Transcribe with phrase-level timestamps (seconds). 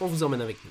[0.00, 0.70] on vous emmène avec nous.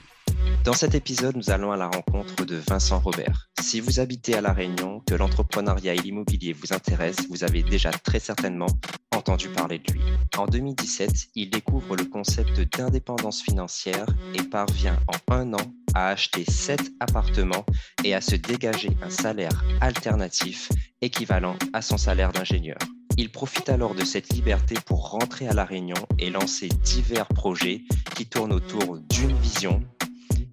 [0.63, 3.50] Dans cet épisode, nous allons à la rencontre de Vincent Robert.
[3.62, 7.91] Si vous habitez à La Réunion, que l'entrepreneuriat et l'immobilier vous intéressent, vous avez déjà
[7.91, 8.67] très certainement
[9.16, 10.02] entendu parler de lui.
[10.38, 16.44] En 2017, il découvre le concept d'indépendance financière et parvient en un an à acheter
[16.44, 17.66] 7 appartements
[18.03, 20.70] et à se dégager un salaire alternatif
[21.02, 22.78] équivalent à son salaire d'ingénieur.
[23.20, 27.81] Il profite alors de cette liberté pour rentrer à La Réunion et lancer divers projets
[28.16, 29.81] qui tournent autour d'une vision,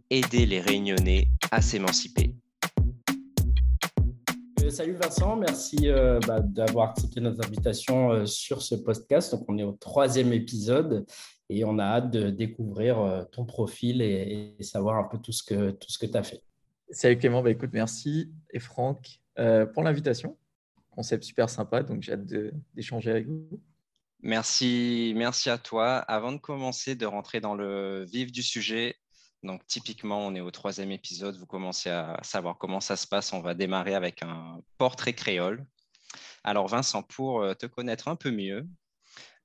[0.08, 2.34] aider les Réunionnais à s'émanciper.
[4.62, 9.32] Euh, salut Vincent, merci euh, bah, d'avoir accepté notre invitation euh, sur ce podcast.
[9.32, 11.04] Donc, on est au troisième épisode
[11.50, 15.76] et on a hâte de découvrir ton profil et, savoir un peu tout ce que
[16.06, 16.42] tu as fait.
[16.88, 19.20] Salut Clément, bah, écoute, merci et Franck
[19.74, 20.38] pour l'invitation
[20.94, 22.26] concept super sympa, donc j'ai hâte
[22.74, 23.48] d'échanger avec vous.
[24.20, 25.96] Merci, merci à toi.
[25.98, 28.96] Avant de commencer, de rentrer dans le vif du sujet,
[29.42, 33.32] donc typiquement, on est au troisième épisode, vous commencez à savoir comment ça se passe.
[33.34, 35.66] On va démarrer avec un portrait créole.
[36.42, 38.66] Alors Vincent, pour euh, te connaître un peu mieux,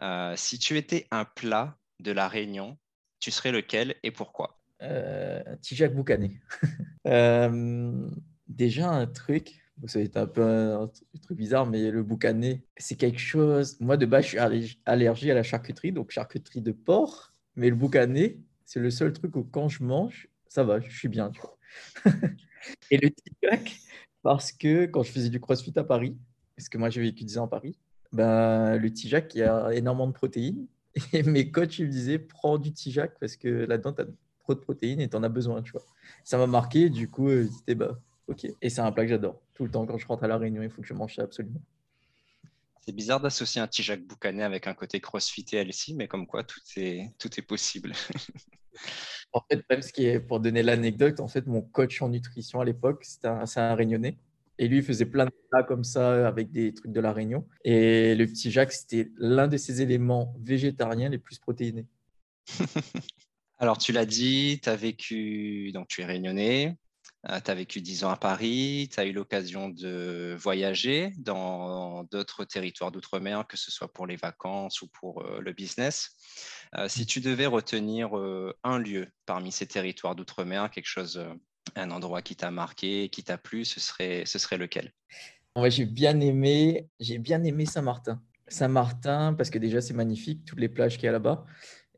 [0.01, 2.77] euh, si tu étais un plat de la Réunion,
[3.19, 4.59] tu serais lequel et pourquoi?
[4.81, 6.39] Euh, Tijac Boucané.
[7.07, 8.09] Euh,
[8.49, 10.89] déjà un truc, ça va être un peu un,
[11.21, 13.77] truc bizarre, mais le boucané, c'est quelque chose.
[13.79, 17.33] Moi, de base, je suis allergique à la charcuterie, donc charcuterie de porc.
[17.55, 21.07] Mais le boucané, c'est le seul truc où quand je mange, ça va, je suis
[21.07, 21.31] bien.
[22.91, 23.79] Et le tijac,
[24.21, 26.17] parce que quand je faisais du crossfit à Paris,
[26.55, 27.77] parce que moi j'ai vécu 10 ans à Paris,
[28.11, 30.67] ben, le tijac, il y a énormément de protéines.
[31.13, 34.05] Et mes coachs, ils me disaient, prends du tijac parce que là-dedans, tu as
[34.39, 35.61] trop de protéines et tu en as besoin.
[35.61, 35.85] Tu vois.
[36.23, 38.47] Ça m'a marqué, du coup, c'était bah, ok.
[38.61, 39.85] Et c'est un plat que j'adore tout le temps.
[39.85, 41.61] Quand je rentre à La Réunion, il faut que je mange ça absolument.
[42.81, 46.61] C'est bizarre d'associer un Tijak Boucané avec un côté crossfité LC, mais comme quoi tout
[46.77, 47.91] est, tout est possible.
[49.33, 52.61] en fait, même ce qui est, pour donner l'anecdote, en fait, mon coach en nutrition
[52.61, 54.17] à l'époque, c'était un, un Réunionnais.
[54.57, 57.47] Et lui, il faisait plein de plats comme ça avec des trucs de la Réunion.
[57.63, 61.87] Et le petit Jacques, c'était l'un de ses éléments végétariens les plus protéinés.
[63.57, 66.88] Alors, tu l'as dit, tu as vécu, donc tu es réunionnais, euh,
[67.25, 72.45] tu as vécu 10 ans à Paris, tu as eu l'occasion de voyager dans d'autres
[72.45, 76.11] territoires d'outre-mer, que ce soit pour les vacances ou pour euh, le business.
[76.77, 78.11] Euh, si tu devais retenir
[78.63, 81.23] un lieu parmi ces territoires d'outre-mer, quelque chose,
[81.75, 84.93] un endroit qui t'a marqué, qui t'a plu, ce serait, ce serait lequel?
[85.67, 88.21] J'ai bien aimé, j'ai bien aimé Saint-Martin.
[88.47, 91.45] Saint-Martin, parce que déjà c'est magnifique, toutes les plages qu'il y a là-bas.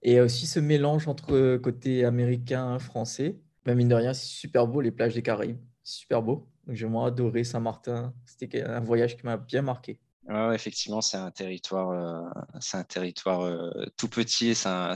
[0.02, 3.40] Et aussi ce mélange entre côté américain, français.
[3.66, 5.60] Mais mine de rien, c'est super beau, les plages des Caraïbes.
[5.84, 6.48] Super beau.
[6.66, 8.14] Donc, j'ai vraiment adoré Saint-Martin.
[8.26, 10.00] C'était un voyage qui m'a bien marqué.
[10.28, 12.30] Ouais, effectivement, c'est un territoire, euh,
[12.60, 14.94] c'est un territoire euh, tout petit c'est un,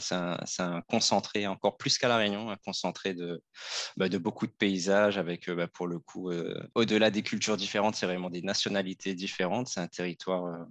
[0.60, 3.44] un, concentré, encore plus qu'à La Réunion, un concentré de,
[3.98, 6.32] bah, de beaucoup de paysages avec, euh, bah, pour le coup,
[6.76, 9.68] au-delà des cultures différentes, c'est vraiment des nationalités différentes.
[9.68, 10.68] C'est un territoire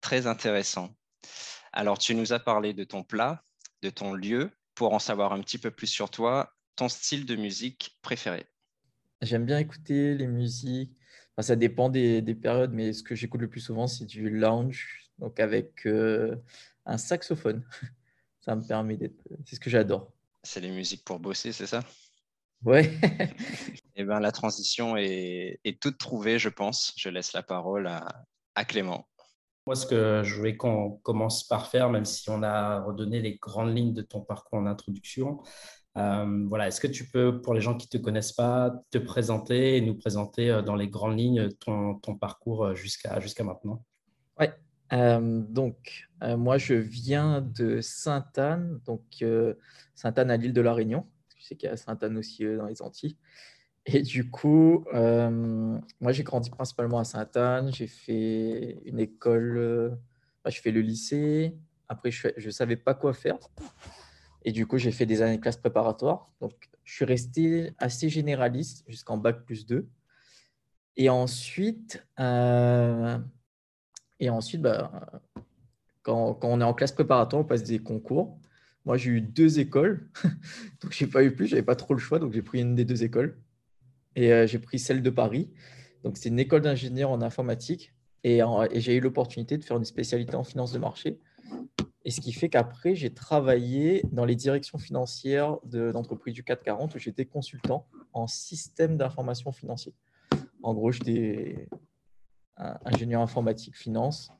[0.00, 0.90] très intéressant.
[1.72, 3.44] Alors, tu nous as parlé de ton plat,
[3.82, 4.50] de ton lieu.
[4.74, 8.46] Pour en savoir un petit peu plus sur toi, ton style de musique préféré?
[9.20, 10.96] J'aime bien écouter les musiques.
[11.40, 15.40] ça dépend des, périodes, mais ce que j'écoute le plus souvent, c'est du lounge, donc
[15.40, 16.36] avec euh,
[16.86, 17.64] un saxophone.
[18.40, 19.20] ça me permet d'être.
[19.44, 20.12] C'est ce que j'adore.
[20.44, 21.84] C'est les musiques pour bosser, c'est ça?
[22.64, 22.90] Ouais.
[24.00, 26.94] Eh bien, la transition est, toute trouvée, je pense.
[26.96, 29.08] Je laisse la parole à Clément.
[29.68, 33.36] Moi, ce que je voulais qu'on commence par faire, même si on a redonné les
[33.36, 35.42] grandes lignes de ton parcours en introduction,
[35.98, 38.98] euh, voilà, est-ce que tu peux, pour les gens qui ne te connaissent pas, te
[38.98, 43.84] présenter et nous présenter euh, dans les grandes lignes ton, parcours euh, jusqu'à maintenant?
[44.38, 44.46] Oui,
[44.90, 49.02] donc moi je viens de Sainte-Anne, donc
[49.94, 51.06] Sainte-Anne à l'île de la Réunion.
[51.28, 53.18] Tu sais qu'il y a Sainte-Anne aussi dans les Antilles.
[53.84, 57.70] Et du coup, moi j'ai grandi principalement à Sainte-Anne.
[57.70, 59.98] J'ai fait une école,
[60.42, 61.54] bah, je fais le lycée.
[61.88, 63.36] Après, je ne savais pas quoi faire.
[64.44, 66.30] Et du coup, j'ai fait des années de classe préparatoires.
[66.40, 66.52] Donc,
[66.84, 69.88] je suis resté assez généraliste jusqu'en bac plus 2.
[70.96, 73.18] Et ensuite, euh,
[74.18, 75.22] et ensuite bah,
[76.02, 78.38] quand, on est en classe préparatoire, on passe des concours.
[78.84, 80.08] Moi, j'ai eu deux écoles,
[80.82, 82.84] donc j'ai pas eu plus, j'avais pas trop le choix, donc j'ai pris une des
[82.84, 83.38] deux écoles.
[84.16, 85.50] Et euh, j'ai pris celle de Paris.
[86.02, 87.92] Donc, c'est une école d'ingénieur en informatique.
[88.24, 88.40] Et,
[88.74, 91.20] j'ai eu l'opportunité de faire une spécialité en finance de marché.
[92.08, 96.98] Et ce qui fait qu'après, j'ai travaillé dans les directions financières d'entreprises du 440 où
[96.98, 99.92] j'étais consultant en système d'information financier.
[100.62, 101.68] En gros, j'étais
[102.56, 104.32] ingénieur informatique finance.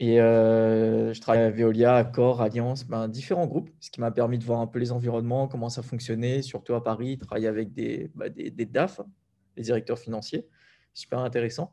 [0.00, 4.38] Et euh, je travaillais à Veolia, Accor, Alliance, ben, différents groupes, ce qui m'a permis
[4.38, 8.10] de voir un peu les environnements, comment ça fonctionnait, surtout à Paris, travailler avec des,
[8.16, 9.00] bah, des, DAF,
[9.56, 10.48] les directeurs financiers.
[10.92, 11.72] Super intéressant.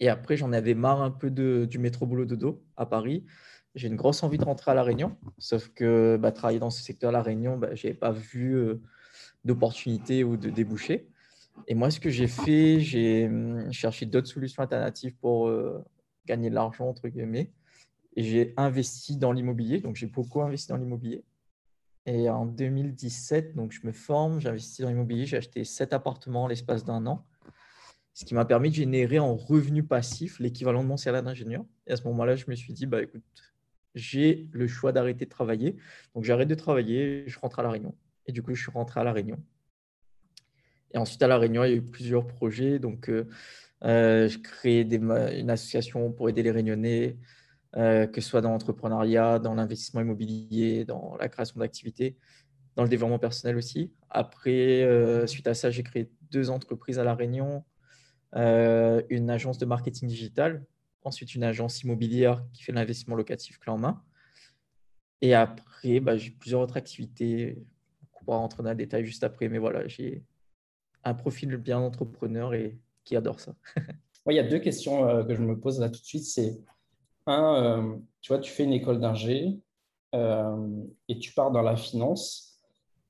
[0.00, 3.24] Et après, j'en avais marre un peu de, du métro boulot dodo à Paris.
[3.74, 6.82] J'ai une grosse envie de rentrer à La Réunion, sauf que bah, travailler dans ce
[6.82, 8.80] secteur à La Réunion, bah, je n'avais pas vu euh,
[9.44, 11.08] d'opportunité ou de débouchés.
[11.66, 15.84] Et moi, ce que j'ai fait, j'ai hum, cherché d'autres solutions alternatives pour euh,
[16.26, 17.52] gagner de l'argent, entre guillemets.
[18.16, 19.80] Et j'ai investi dans l'immobilier.
[19.80, 21.24] Donc, j'ai beaucoup investi dans l'immobilier.
[22.06, 25.26] Et en 2017, donc, je me forme, j'ai investi dans l'immobilier.
[25.26, 27.24] J'ai acheté sept appartements en l'espace d'un an.
[28.12, 31.64] Ce qui m'a permis de générer en revenu passif l'équivalent de mon salaire d'ingénieur.
[31.88, 33.24] Et à ce moment-là, je me suis dit, bah, écoute,
[33.94, 35.76] j'ai le choix d'arrêter de travailler.
[36.14, 37.94] Donc, j'arrête de travailler, je rentre à La Réunion.
[38.26, 39.38] Et du coup, je suis rentré à La Réunion.
[40.92, 42.78] Et ensuite, à La Réunion, il y a eu plusieurs projets.
[42.78, 43.28] Donc, euh,
[43.84, 47.18] euh, je crée une association pour aider les Réunionnais,
[47.76, 52.16] euh, que ce soit dans l'entrepreneuriat, dans l'investissement immobilier, dans la création d'activités,
[52.76, 53.92] dans le développement personnel aussi.
[54.08, 57.64] Après, suite à ça, j'ai créé deux entreprises à La Réunion,
[58.34, 60.64] une agence de marketing digital,
[61.04, 64.02] ensuite une agence immobilière qui fait l'investissement locatif clé en main.
[65.20, 67.62] Et après, bah, j'ai plusieurs autres activités.
[68.14, 70.24] On pourra rentrer dans le détail juste après, mais voilà, j'ai
[71.04, 73.54] un profil bien entrepreneur et qui adore ça.
[74.30, 76.24] il y a deux questions euh, que je me pose là tout de suite.
[76.24, 76.58] C'est
[77.26, 79.58] un, euh, tu vois, tu fais une école d'ingé
[80.14, 82.60] euh, et tu pars dans la finance.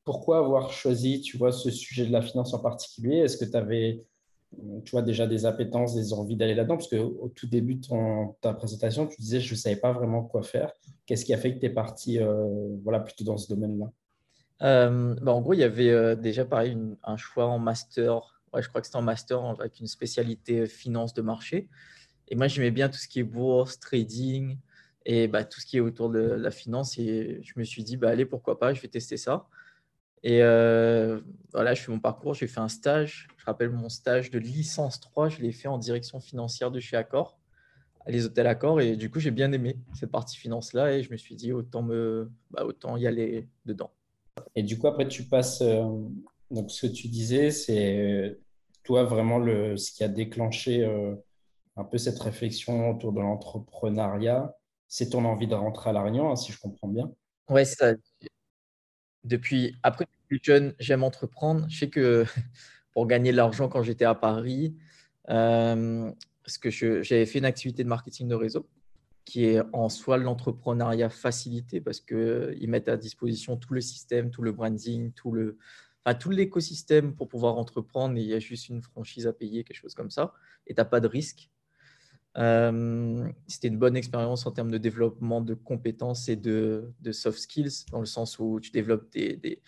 [0.05, 3.19] Pourquoi avoir choisi, tu vois, ce sujet de la finance en particulier?
[3.19, 4.05] Est-ce que tu avais,
[4.85, 7.87] tu vois, déjà des appétences, des envies d'aller là-dedans Parce qu'au tout début de
[8.41, 10.73] ta présentation, tu disais, je ne savais pas vraiment quoi faire.
[11.07, 12.19] Qu'est-ce qui a fait que tu es parti,
[12.83, 13.91] voilà, plutôt dans ce domaine-là?
[14.63, 18.41] Euh, bah, en gros, il y avait euh, déjà pareil un choix en master.
[18.57, 21.69] Je crois que c'était en master avec une spécialité euh, finance de marché.
[22.29, 24.57] Et moi, j'aimais bien tout ce qui est bourse, trading
[25.05, 26.99] et bah, tout ce qui est autour de la finance.
[26.99, 29.47] Et je me suis dit, bah, allez, pourquoi pas, je vais tester ça.
[30.25, 30.41] Et
[31.53, 33.29] voilà, je fais mon parcours, j'ai fait un stage.
[33.37, 36.97] Je rappelle mon stage de licence 3, je l'ai fait en direction financière de chez
[36.97, 37.39] Accor,
[38.07, 38.81] les hôtels Accor.
[38.81, 40.95] Et du coup, j'ai bien aimé cette partie finance-là.
[40.97, 43.91] Et je me suis dit, autant, me, bah, autant y aller dedans.
[44.57, 45.61] Et du coup, après, tu passes.
[45.61, 45.85] Euh,
[46.51, 48.43] donc, ce que tu disais, c'est euh,
[48.83, 51.15] toi vraiment le, ce qui a déclenché euh,
[51.77, 54.57] un peu cette réflexion autour de l'entrepreneuriat.
[54.89, 57.13] C'est ton envie de rentrer à La Réunion, hein, si je comprends bien.
[57.49, 57.93] Oui, ça.
[59.25, 61.67] Depuis, après, plus jeune, j'aime entreprendre.
[61.69, 62.25] Je sais que
[62.93, 64.77] pour gagner de l'argent quand j'étais à Paris,
[65.27, 68.69] parce que j'avais fait une activité de marketing de réseau
[69.25, 74.43] qui est en soi l'entrepreneuriat facilité parce qu'ils mettent à disposition tout le système, tout
[74.43, 75.57] le branding, tout le,
[76.05, 79.65] enfin, tout l'écosystème pour pouvoir entreprendre et il y a juste une franchise à payer,
[79.65, 80.35] quelque chose comme ça,
[80.67, 81.51] et tu n'as pas de risque.
[82.37, 87.87] Euh, c'était une bonne expérience en termes de développement de compétences et de, soft skills,
[87.93, 89.63] dans le sens où tu développes des,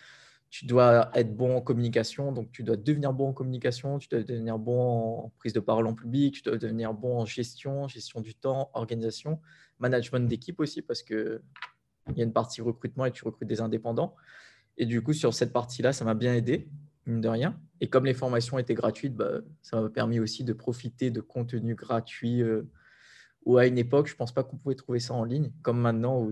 [0.49, 4.23] tu dois être bon en communication, donc tu dois devenir bon en communication, tu dois
[4.23, 8.21] devenir bon en prise de parole en public, tu dois devenir bon en gestion, gestion
[8.21, 9.39] du temps, organisation,
[9.79, 11.41] management d'équipe aussi, parce qu'il
[12.15, 14.15] y a une partie recrutement et tu recrutes des indépendants.
[14.77, 16.67] Et du coup, sur cette partie-là, ça m'a bien aidé,
[17.07, 17.59] de rien.
[17.81, 21.75] Et comme les formations étaient gratuites, bah, ça m'a permis aussi de profiter de contenus
[21.75, 22.41] gratuits.
[22.41, 22.69] Euh,
[23.45, 25.79] ou à une époque, je ne pense pas qu'on pouvait trouver ça en ligne, comme
[25.79, 26.31] maintenant où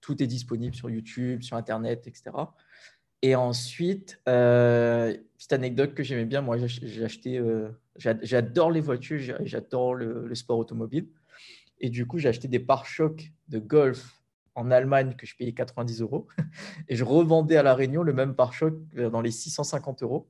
[0.00, 2.30] tout est disponible sur YouTube, sur Internet, etc.
[3.22, 9.18] Et ensuite, euh, petite anecdote que j'aimais bien, moi j'ai acheté, euh, j'adore les voitures,
[9.44, 11.08] j'adore le, sport automobile.
[11.80, 14.17] Et du coup, j'ai acheté des pare-chocs de golf
[14.58, 16.26] en Allemagne que je payais 90 euros.
[16.88, 20.28] Et je revendais à La Réunion le même pare-choc dans les 650 euros.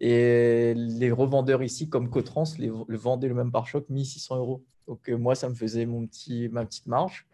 [0.00, 4.64] Et les revendeurs ici, comme Cotrans, les, le vendaient le même pare-choc 1600 euros.
[4.86, 7.26] Donc euh, moi, ça me faisait mon petit, ma petite marge.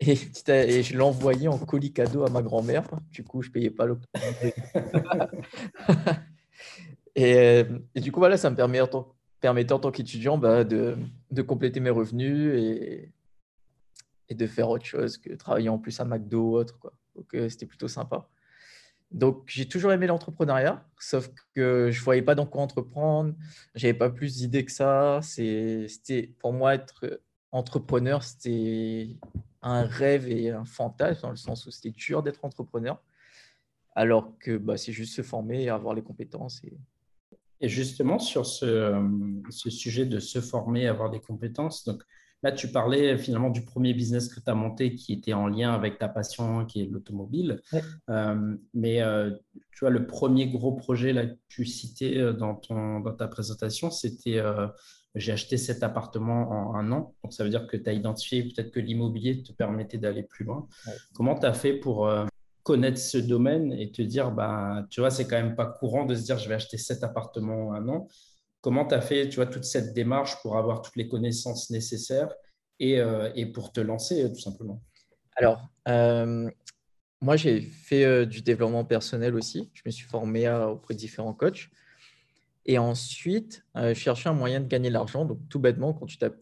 [0.00, 2.84] Et, je l'envoyais en colis cadeau à ma grand-mère.
[3.10, 3.98] Du coup, je ne payais pas le.
[7.16, 7.64] et,
[7.94, 8.80] et, du coup, voilà, ça me permet,
[9.40, 10.96] permettait en tant qu'étudiant bah, de,
[11.32, 13.10] de, compléter mes revenus et,
[14.28, 16.78] et, de faire autre chose que travailler en plus à McDo ou autre.
[16.78, 16.92] Quoi.
[17.16, 18.28] Donc, euh, c'était plutôt sympa.
[19.10, 23.34] Donc, j'ai toujours aimé l'entrepreneuriat, sauf que je ne voyais pas dans quoi entreprendre.
[23.74, 25.20] Je n'avais pas plus d'idées que ça.
[25.22, 27.20] C'était, pour moi, être
[27.50, 29.16] entrepreneur, c'était
[29.62, 33.02] un rêve et un fantasme, dans le sens où c'était dur d'être entrepreneur,
[33.94, 36.62] alors que bah, c'est juste se former et avoir les compétences.
[36.64, 36.76] Et,
[37.60, 39.02] et justement, sur ce, euh,
[39.50, 42.02] ce, sujet de se former, avoir des compétences, donc
[42.42, 45.72] là, tu parlais finalement du premier business que tu as monté qui était en lien
[45.72, 47.60] avec ta passion, qui est l'automobile.
[48.10, 49.30] Euh, mais euh,
[49.72, 53.90] tu vois, le premier gros projet là, que tu citais dans, ton, dans ta présentation,
[53.90, 54.42] c'était
[55.14, 57.14] j'ai acheté cet appartement en un an.
[57.24, 60.44] Donc, ça veut dire que tu as identifié peut-être que l'immobilier te permettait d'aller plus
[60.44, 60.68] loin.
[61.14, 62.08] Comment tu as fait pour
[62.68, 66.14] connaître ce domaine et te dire, bah, tu vois, c'est quand même pas courant de
[66.14, 68.08] se dire, je vais acheter cet appartement un an.
[68.60, 72.34] Comment tu as fait, tu vois, toute cette démarche pour avoir toutes les connaissances nécessaires
[72.80, 74.82] et, euh, et pour te lancer, tout simplement?
[75.36, 76.50] Alors, euh,
[77.20, 79.70] moi, j'ai fait euh, du développement personnel aussi.
[79.74, 81.68] Je me suis formé auprès de différents coachs.
[82.66, 85.24] Et ensuite, je cherchais un moyen de gagner de l'argent.
[85.24, 86.36] Donc, tout bêtement, quand tu tapes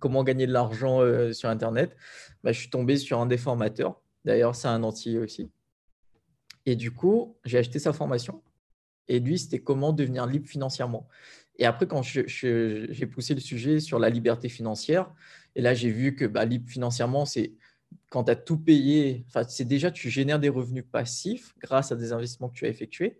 [0.00, 0.98] comment gagner de l'argent
[1.32, 1.96] sur Internet,
[2.42, 5.50] bah, je suis tombé sur un des formateurs D'ailleurs, c'est un entier aussi.
[6.64, 8.42] Et du coup, j'ai acheté sa formation.
[9.08, 11.08] Et lui, c'était comment devenir libre financièrement.
[11.58, 15.12] Et après, quand j'ai poussé le sujet sur la liberté financière,
[15.54, 17.52] et là, j'ai vu que bah, libre financièrement, c'est
[18.08, 22.12] quand tu as tout payé, c'est déjà, tu génères des revenus passifs grâce à des
[22.12, 23.18] investissements que tu as effectués.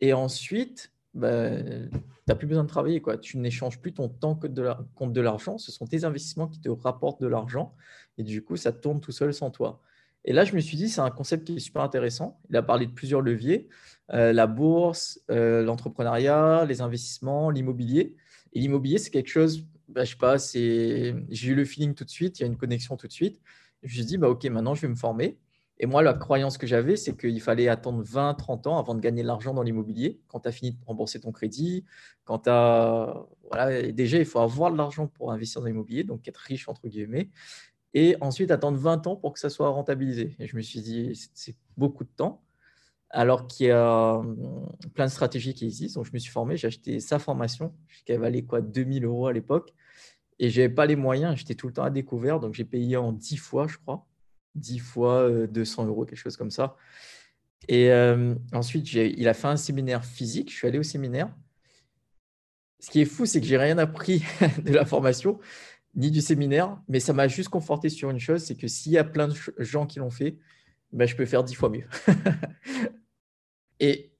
[0.00, 1.90] Et ensuite, bah, tu
[2.26, 3.00] n'as plus besoin de travailler.
[3.00, 3.18] Quoi.
[3.18, 5.58] Tu n'échanges plus ton temps contre de l'argent.
[5.58, 7.74] Ce sont tes investissements qui te rapportent de l'argent.
[8.18, 9.80] Et du coup, ça tourne tout seul sans toi.
[10.24, 12.38] Et là, je me suis dit, c'est un concept qui est super intéressant.
[12.50, 13.68] Il a parlé de plusieurs leviers,
[14.12, 18.16] euh, la bourse, euh, l'entrepreneuriat, les investissements, l'immobilier.
[18.52, 22.10] Et l'immobilier, c'est quelque chose, bah, je sais pas, j'ai eu le feeling tout de
[22.10, 23.40] suite, il y a une connexion tout de suite.
[23.82, 25.38] Je me suis dit, bah, OK, maintenant, je vais me former.
[25.82, 29.00] Et moi, la croyance que j'avais, c'est qu'il fallait attendre 20, 30 ans avant de
[29.00, 30.20] gagner de l'argent dans l'immobilier.
[30.28, 31.86] Quand tu as fini de rembourser ton crédit,
[32.24, 33.16] quand tu as.
[33.50, 36.86] Voilà, déjà, il faut avoir de l'argent pour investir dans l'immobilier, donc être riche, entre
[36.86, 37.30] guillemets
[37.94, 40.36] et ensuite attendre 20 ans pour que ça soit rentabilisé.
[40.38, 42.44] Et je me suis dit, c'est beaucoup de temps,
[43.10, 46.00] alors qu'il y a hum, plein de stratégies qui existent.
[46.00, 47.74] Donc, je me suis formé, j'ai acheté sa formation,
[48.06, 49.74] qui valait quoi 2000 euros à l'époque,
[50.38, 52.96] et je n'avais pas les moyens, j'étais tout le temps à découvert, donc j'ai payé
[52.96, 54.06] en 10 fois, je crois,
[54.54, 56.76] 10 fois 200 euh, euros, quelque chose comme ça.
[57.68, 61.34] Et euh, ensuite, il a fait un séminaire physique, je suis allé au séminaire.
[62.78, 64.24] Ce qui est fou, c'est que j'ai rien appris
[64.64, 65.38] de la formation
[65.94, 68.98] ni du séminaire, mais ça m'a juste conforté sur une chose, c'est que s'il y
[68.98, 70.36] a plein de gens qui l'ont fait,
[70.92, 71.86] ben, je peux faire dix fois mieux.
[73.80, 74.12] et,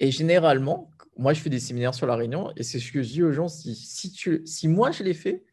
[0.00, 3.08] et, généralement, moi, je fais des séminaires sur la réunion, et c'est ce que je
[3.08, 5.44] dis aux gens, si, si, moi, je l'ai fait,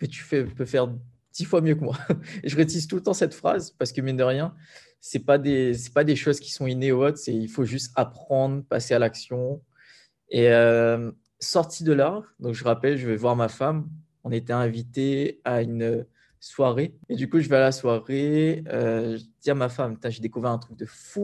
[0.00, 0.92] ben, tu peux faire
[1.32, 1.98] dix fois mieux que moi.
[2.42, 4.54] et je réutilise tout le temps cette phrase, parce que mine de rien,
[5.00, 8.62] ce pas, des, pas des choses qui sont innées ou autres, il faut juste apprendre,
[8.64, 9.62] passer à l'action.
[10.28, 13.88] Et euh, sorti de là, donc je rappelle, je vais voir ma femme,
[14.24, 16.06] on était invité à une
[16.40, 16.94] soirée.
[17.08, 18.64] Et du coup, je vais à la soirée.
[18.68, 21.22] Euh, je dis à ma femme, j'ai découvert un truc de fou.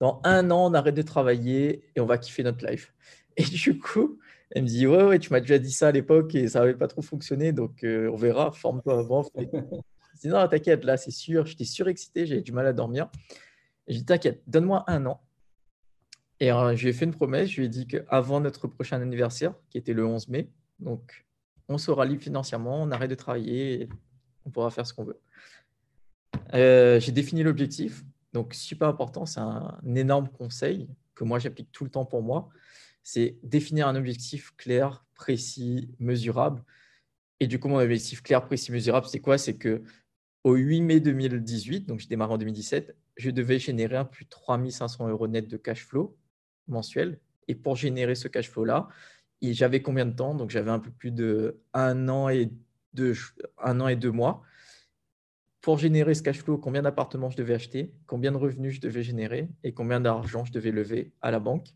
[0.00, 2.94] Dans un an, on arrête de travailler et on va kiffer notre life.
[3.36, 4.18] Et du coup,
[4.50, 6.74] elle me dit, ouais, ouais, tu m'as déjà dit ça à l'époque et ça n'avait
[6.74, 7.52] pas trop fonctionné.
[7.52, 9.22] Donc, euh, on verra, forme-toi avant.
[10.14, 11.46] Je dis, non, t'inquiète, là, c'est sûr.
[11.46, 13.08] J'étais surexcité, j'avais du mal à dormir.
[13.86, 15.20] Et je dis, t'inquiète, donne-moi un an.
[16.40, 17.50] Et euh, je lui ai fait une promesse.
[17.50, 21.27] Je lui ai dit qu'avant notre prochain anniversaire, qui était le 11 mai, donc
[21.68, 23.88] on sera libre financièrement, on arrête de travailler,
[24.44, 25.20] on pourra faire ce qu'on veut.
[26.54, 28.04] Euh, j'ai défini l'objectif.
[28.32, 32.48] Donc, super important, c'est un, énorme conseil que moi j'applique tout le temps pour moi.
[33.02, 36.62] C'est définir un objectif clair, précis, mesurable.
[37.40, 39.38] Et du coup, mon objectif clair, précis, mesurable, c'est quoi?
[39.38, 39.82] C'est que
[40.44, 44.30] au 8 mai 2018, donc j'ai démarré en 2017, je devais générer un plus de
[44.30, 46.16] 3500 euros net de cash flow
[46.68, 47.18] mensuel.
[47.48, 48.88] Et pour générer ce cash flow-là,
[49.42, 50.34] j'avais combien de temps?
[50.34, 52.50] Donc, j'avais un peu plus de un an et
[52.94, 53.14] deux,
[53.58, 54.42] un an et deux mois.
[55.60, 59.02] Pour générer ce cash flow, combien d'appartements je devais acheter, combien de revenus je devais
[59.02, 61.68] générer et combien d'argent je devais lever à la banque.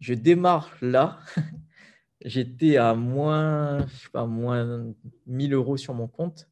[0.00, 1.20] Je démarre là.
[2.24, 4.92] J'étais à moins, je sais pas, moins
[5.26, 6.50] 1000 euros sur mon compte.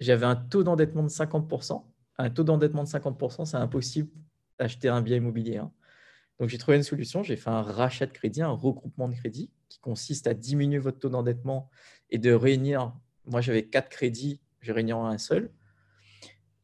[0.00, 1.84] J'avais un taux d'endettement de 50%.
[2.18, 4.10] Un taux d'endettement de 50%, c'est impossible
[4.58, 5.58] d'acheter un bien immobilier.
[5.58, 5.72] Hein.
[6.38, 7.22] Donc, j'ai trouvé une solution.
[7.22, 10.98] J'ai fait un rachat de crédit, un regroupement de crédit qui consiste à diminuer votre
[10.98, 11.68] taux d'endettement
[12.10, 12.94] et de réunir.
[13.26, 15.50] Moi, j'avais quatre crédits, j'ai réuni en un seul.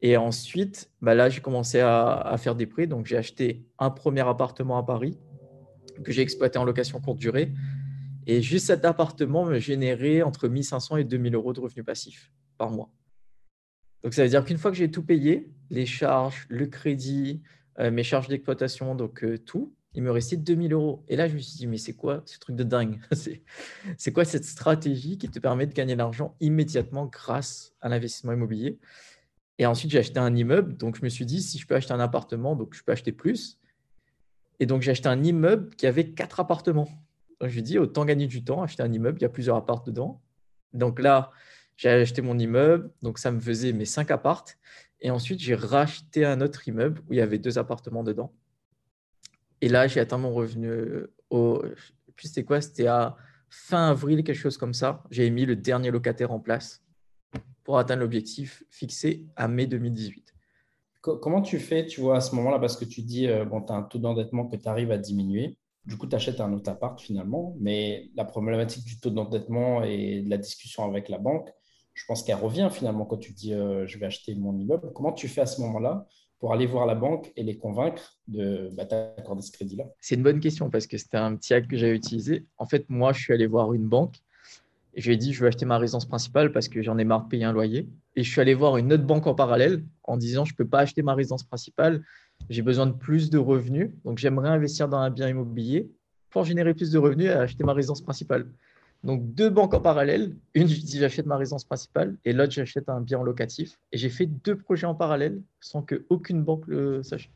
[0.01, 2.87] Et ensuite, bah là, j'ai commencé à, faire des prêts.
[2.87, 5.17] Donc, j'ai acheté un premier appartement à Paris
[6.03, 7.51] que j'ai exploité en location courte durée.
[8.27, 12.71] Et juste cet appartement me générait entre 1500 et 2000 euros de revenus passifs par
[12.71, 12.91] mois.
[14.03, 17.41] Donc, ça veut dire qu'une fois que j'ai tout payé, les charges, le crédit,
[17.79, 21.03] euh, mes charges d'exploitation, donc euh, tout, il me restait 2000 euros.
[21.07, 22.99] Et là, je me suis dit, mais c'est quoi ce truc de dingue?
[23.97, 28.33] C'est quoi cette stratégie qui te permet de gagner de l'argent immédiatement grâce à l'investissement
[28.33, 28.77] immobilier?
[29.57, 30.75] Et ensuite, j'ai acheté un immeuble.
[30.75, 33.13] Donc, je me suis dit, si je peux acheter un appartement, donc je peux acheter
[33.13, 33.57] plus.
[34.59, 36.89] Et donc, j'ai acheté un immeuble qui avait quatre appartements.
[37.39, 39.55] Donc, je me dit, autant gagner du temps, acheter un immeuble, il y a plusieurs
[39.55, 40.21] appartements dedans.
[40.75, 41.31] Donc là,
[41.77, 44.57] j'ai acheté mon immeuble, donc ça me faisait mes cinq appartes.
[45.05, 48.33] Et ensuite, j'ai racheté un autre immeuble où il y avait deux appartements dedans.
[49.61, 51.61] Et là, j'ai atteint mon revenu au.
[52.15, 53.15] Puis c'était quoi C'était à
[53.47, 55.03] fin avril, quelque chose comme ça.
[55.11, 56.83] J'ai mis le dernier locataire en place
[57.63, 60.33] pour atteindre l'objectif fixé à mai 2018.
[61.01, 63.71] Comment tu fais, tu vois, à ce moment-là, parce que tu dis, euh, bon, tu
[63.71, 65.59] as un taux d'endettement que tu arrives à diminuer.
[65.85, 70.23] Du coup, tu achètes un autre appart finalement, mais la problématique du taux d'endettement et
[70.23, 71.51] de la discussion avec la banque,
[71.95, 74.91] je pense qu'elle revient finalement quand tu dis euh, je vais acheter mon immeuble.
[74.93, 76.05] Comment tu fais à ce moment-là
[76.39, 79.85] pour aller voir la banque et les convaincre de bah, t'accorder ce crédit-là?
[80.01, 82.45] C'est une bonne question parce que c'était un petit hack que j'avais utilisé.
[82.57, 84.17] En fait, moi, je suis allé voir une banque
[84.93, 87.05] et je lui ai dit je veux acheter ma résidence principale parce que j'en ai
[87.05, 87.87] marre de payer un loyer.
[88.17, 90.67] Et je suis allé voir une autre banque en parallèle en disant je ne peux
[90.67, 92.03] pas acheter ma résidence principale,
[92.49, 95.89] j'ai besoin de plus de revenus, donc j'aimerais investir dans un bien immobilier
[96.29, 98.51] pour générer plus de revenus et acheter ma résidence principale.
[99.05, 100.35] Donc, deux banques en parallèle.
[100.55, 103.79] Une, j'achète ma résidence principale et l'autre, j'achète un bien locatif.
[103.91, 107.31] Et j'ai fait deux projets en parallèle sans qu'aucune banque le sache.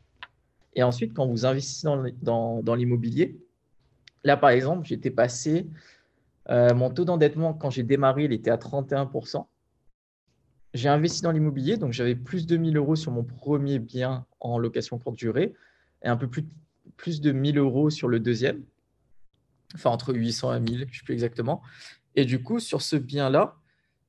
[0.74, 1.86] Et ensuite, quand vous investissez
[2.22, 3.38] dans, dans, l'immobilier,
[4.24, 5.68] là, par exemple, j'étais passé,
[6.48, 9.46] euh, mon taux d'endettement, quand j'ai démarré, il était à 31%.
[10.74, 14.58] J'ai investi dans l'immobilier, donc j'avais plus de 1000 euros sur mon premier bien en
[14.58, 15.54] location courte durée
[16.02, 16.44] et un peu plus,
[16.96, 18.62] plus de 1000 euros sur le deuxième
[19.74, 21.62] enfin entre 800 et 1000, je ne sais plus exactement.
[22.14, 23.56] Et du coup, sur ce bien-là,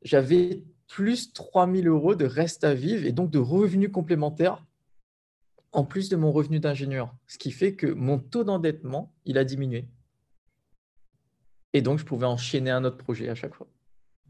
[0.02, 4.66] j'avais plus 3000 euros de reste à vivre et donc de revenus complémentaires
[5.72, 7.16] en plus de mon revenu d'ingénieur.
[7.28, 9.88] Ce qui fait que mon taux d'endettement, il a diminué.
[11.74, 13.68] Et donc, je pouvais enchaîner un autre projet à chaque fois.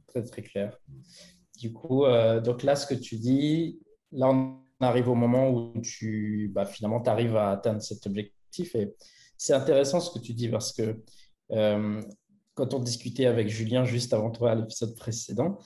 [0.07, 0.77] Très, très clair.
[1.57, 3.79] Du coup, euh, donc là, ce que tu dis,
[4.11, 8.75] là, on arrive au moment où tu, bah, finalement, tu arrives à atteindre cet objectif.
[8.75, 8.93] Et
[9.37, 11.01] c'est intéressant ce que tu dis parce que
[11.51, 15.57] quand on discutait avec Julien juste avant toi à l'épisode précédent,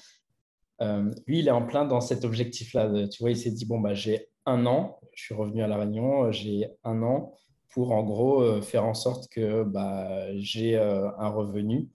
[0.81, 3.07] euh, lui, il est en plein dans cet objectif-là.
[3.07, 5.77] Tu vois, il s'est dit, bon, bah, j'ai un an, je suis revenu à La
[5.77, 7.33] Réunion, j'ai un an
[7.69, 11.89] pour en gros euh, faire en sorte que bah, j'ai un revenu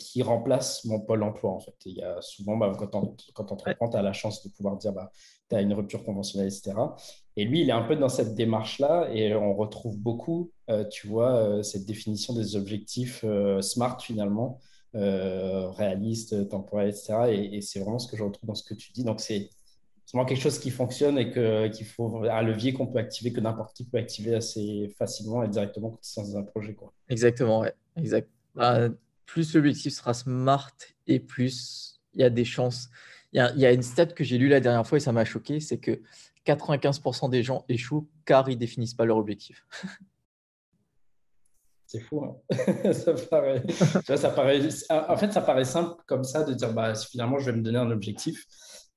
[0.00, 1.52] qui remplace mon pôle emploi.
[1.52, 1.74] En fait.
[1.84, 4.52] il y a souvent, bah, quand on, quand on entreprend, tu as la chance de
[4.52, 5.10] pouvoir dire, bah,
[5.48, 6.72] tu as une rupture conventionnelle, etc.
[7.40, 11.06] Et lui, il est un peu dans cette démarche-là et on retrouve beaucoup, euh, tu
[11.06, 14.60] vois, euh, cette définition des objectifs euh, SMART finalement,
[14.92, 17.14] réalistes, temporels, etc.
[17.30, 19.04] Et, c'est vraiment ce que je retrouve dans ce que tu dis.
[19.04, 19.48] Donc, c'est
[20.12, 23.74] vraiment quelque chose qui fonctionne et qu'il faut un levier qu'on peut activer, que n'importe
[23.74, 26.74] qui peut activer assez facilement et directement quand il dans un projet.
[26.74, 26.92] Quoi.
[27.08, 27.72] Exactement, ouais.
[27.96, 28.28] Exact.
[28.54, 28.90] Bah,
[29.24, 30.76] plus l'objectif sera SMART
[31.06, 32.90] et plus il y a des chances
[33.32, 35.60] il y, a, une stat que j'ai lue la dernière fois et ça m'a choqué,
[35.60, 36.00] c'est que
[36.46, 39.66] 95% des gens échouent car ils définissent pas leur objectif.
[41.86, 42.36] C'est fou, hein
[42.92, 43.62] ça, paraît,
[44.32, 44.70] paraît,
[45.08, 47.78] En fait, ça paraît simple comme ça de dire bah, finalement, je vais me donner
[47.78, 48.46] un objectif.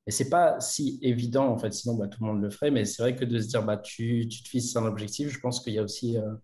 [0.06, 2.70] Et c'est pas si évident, en fait, sinon bah, tout le monde le ferait.
[2.70, 5.40] Mais c'est vrai que de se dire bah, tu, tu te fixes un objectif, je
[5.40, 6.36] pense qu'il y a aussi euh,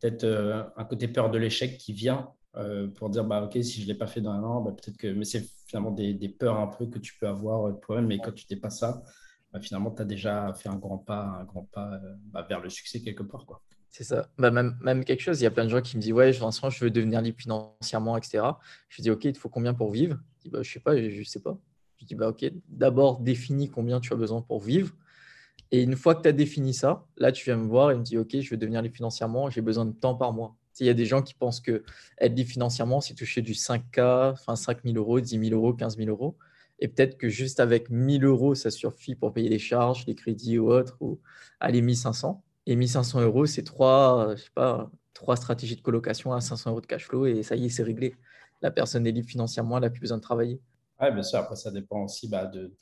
[0.00, 3.82] peut-être euh, un côté peur de l'échec qui vient euh, pour dire bah ok si
[3.82, 6.58] je l'ai pas fait dans un an bah, peut-être que mais c'est finalement des, peurs
[6.58, 9.02] un peu que tu peux avoir toi-même mais quand tu t'es pas ça
[9.52, 12.60] bah, finalement tu as déjà fait un grand pas un grand pas euh, bah, vers
[12.60, 13.62] le succès quelque part quoi.
[13.92, 14.28] C'est ça.
[14.38, 16.30] Bah, même, même quelque chose il y a plein de gens qui me disent ouais
[16.32, 18.44] Vincent je veux devenir libre financièrement etc
[18.88, 20.18] je dis ok il te faut combien pour vivre?
[20.38, 21.58] Je dis bah je sais pas je, sais pas.
[21.98, 24.94] Je dis bah ok d'abord définis combien tu as besoin pour vivre.
[25.72, 28.02] Et une fois que tu as défini ça là tu viens me voir et me
[28.02, 30.56] dis ok je veux devenir libre financièrement j'ai besoin de temps par mois.
[30.78, 31.84] Il y a des gens qui pensent que
[32.18, 35.98] être libre financièrement, c'est toucher du 5K, enfin 5 000 euros, 10 000 euros, 15
[35.98, 36.38] 000 euros.
[36.80, 40.58] Et peut-être que juste avec 1000 euros, ça suffit pour payer les charges, les crédits
[40.58, 41.20] ou autres, ou
[41.60, 42.42] aller 1500.
[42.66, 46.80] Et 1500 euros, c'est trois, je sais pas, trois stratégies de colocation à 500 euros
[46.80, 48.14] de cash flow et ça y est, c'est réglé.
[48.62, 50.60] La personne est libre financièrement, elle n'a plus besoin de travailler.
[51.00, 51.38] Oui, bien sûr.
[51.38, 52.74] Après, ça dépend aussi bah, de,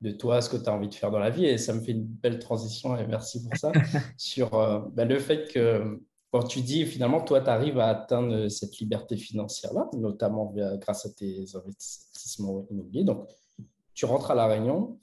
[0.00, 1.44] de toi, ce que tu as envie de faire dans la vie.
[1.46, 3.72] Et ça me fait une belle transition et merci pour ça.
[4.16, 6.00] sur euh, bah, le fait que
[6.32, 11.10] quand tu dis finalement, toi, tu arrives à atteindre cette liberté financière-là, notamment grâce à
[11.10, 13.04] tes investissements immobiliers.
[13.04, 13.28] Donc,
[13.94, 14.98] tu rentres à La Réunion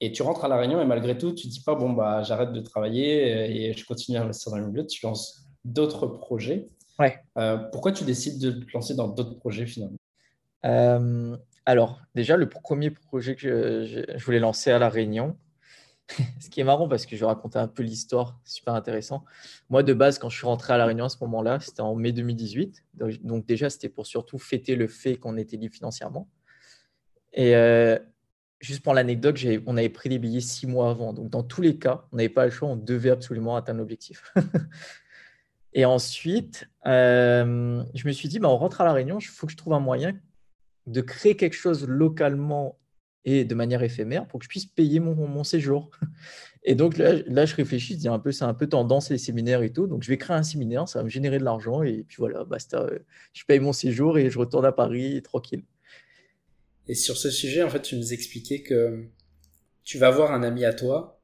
[0.00, 2.22] et tu rentres à La Réunion et malgré tout, tu ne dis pas, bon, bah,
[2.22, 4.86] j'arrête de travailler et je continue à investir dans l'immobilier.
[4.86, 6.68] Tu lances d'autres projets.
[6.98, 7.18] Ouais.
[7.38, 9.98] Euh, pourquoi tu décides de te lancer dans d'autres projets finalement?
[10.64, 15.36] Euh, Alors, déjà, le premier projet que je, je voulais lancer à La Réunion,
[16.40, 19.24] ce qui est marrant parce que je vais raconter un peu l'histoire, super intéressant.
[19.70, 21.94] Moi, de base, quand je suis rentré à La Réunion à ce moment-là, c'était en
[21.94, 22.84] mai 2018.
[23.22, 26.28] Donc, déjà, c'était pour surtout fêter le fait qu'on était libre financièrement.
[27.32, 27.98] Et euh,
[28.60, 31.12] juste pour l'anecdote, on avait pris les billets six mois avant.
[31.12, 34.32] Donc, dans tous les cas, on n'avait pas le choix, on devait absolument atteindre l'objectif.
[35.72, 39.46] et ensuite, euh, je me suis dit, bah, on rentre à La Réunion, il faut
[39.46, 40.14] que je trouve un moyen
[40.86, 42.76] de créer quelque chose localement
[43.24, 45.90] et de manière éphémère pour que je puisse payer mon, séjour.
[46.64, 49.18] Et donc là, là, je réfléchis, je dis un peu, c'est un peu tendance les
[49.18, 49.86] séminaires et tout.
[49.86, 52.46] Donc je vais créer un séminaire, ça va me générer de l'argent et puis voilà.
[52.74, 52.98] Euh,
[53.32, 55.64] je paye mon séjour et je retourne à Paris tranquille.
[56.88, 59.04] Et sur ce sujet, en fait, tu nous expliquais que
[59.84, 61.20] tu vas voir un ami à toi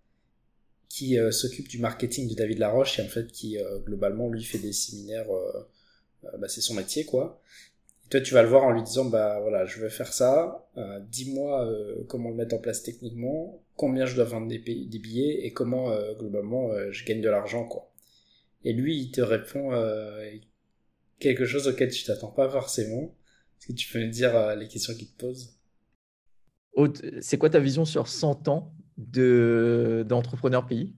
[0.88, 4.42] qui euh, s'occupe du marketing de David Laroche et en fait qui euh, globalement lui
[4.42, 5.26] fait des séminaires,
[6.38, 7.40] bah, c'est son métier quoi
[8.10, 11.00] toi, tu vas le voir en lui disant, bah voilà, je veux faire ça, euh,
[11.10, 15.52] dis-moi euh, comment le mettre en place techniquement, combien je dois vendre des, billets et
[15.52, 17.92] comment euh, globalement je gagne de l'argent, quoi.
[18.64, 19.70] Et lui, il te répond
[21.20, 23.14] quelque chose auquel tu t'attends pas forcément.
[23.58, 25.54] Est-ce que tu peux me dire les questions qu'il te pose?
[27.20, 30.96] C'est quoi ta vision sur 100 ans d'entrepreneur pays?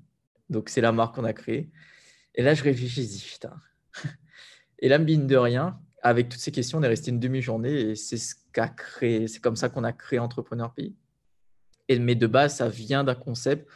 [0.49, 1.71] Donc, c'est la marque qu'on a créée.
[2.35, 3.55] Et là, je réfléchis, je dis, putain.
[4.79, 7.97] Et là, mine de rien, avec toutes ces questions, on est resté une demi-journée et
[7.97, 10.95] c'est ce qu'a créé, c'est comme ça qu'on a créé Entrepreneur Pays.
[11.91, 13.69] Mais de base, ça vient d'un concept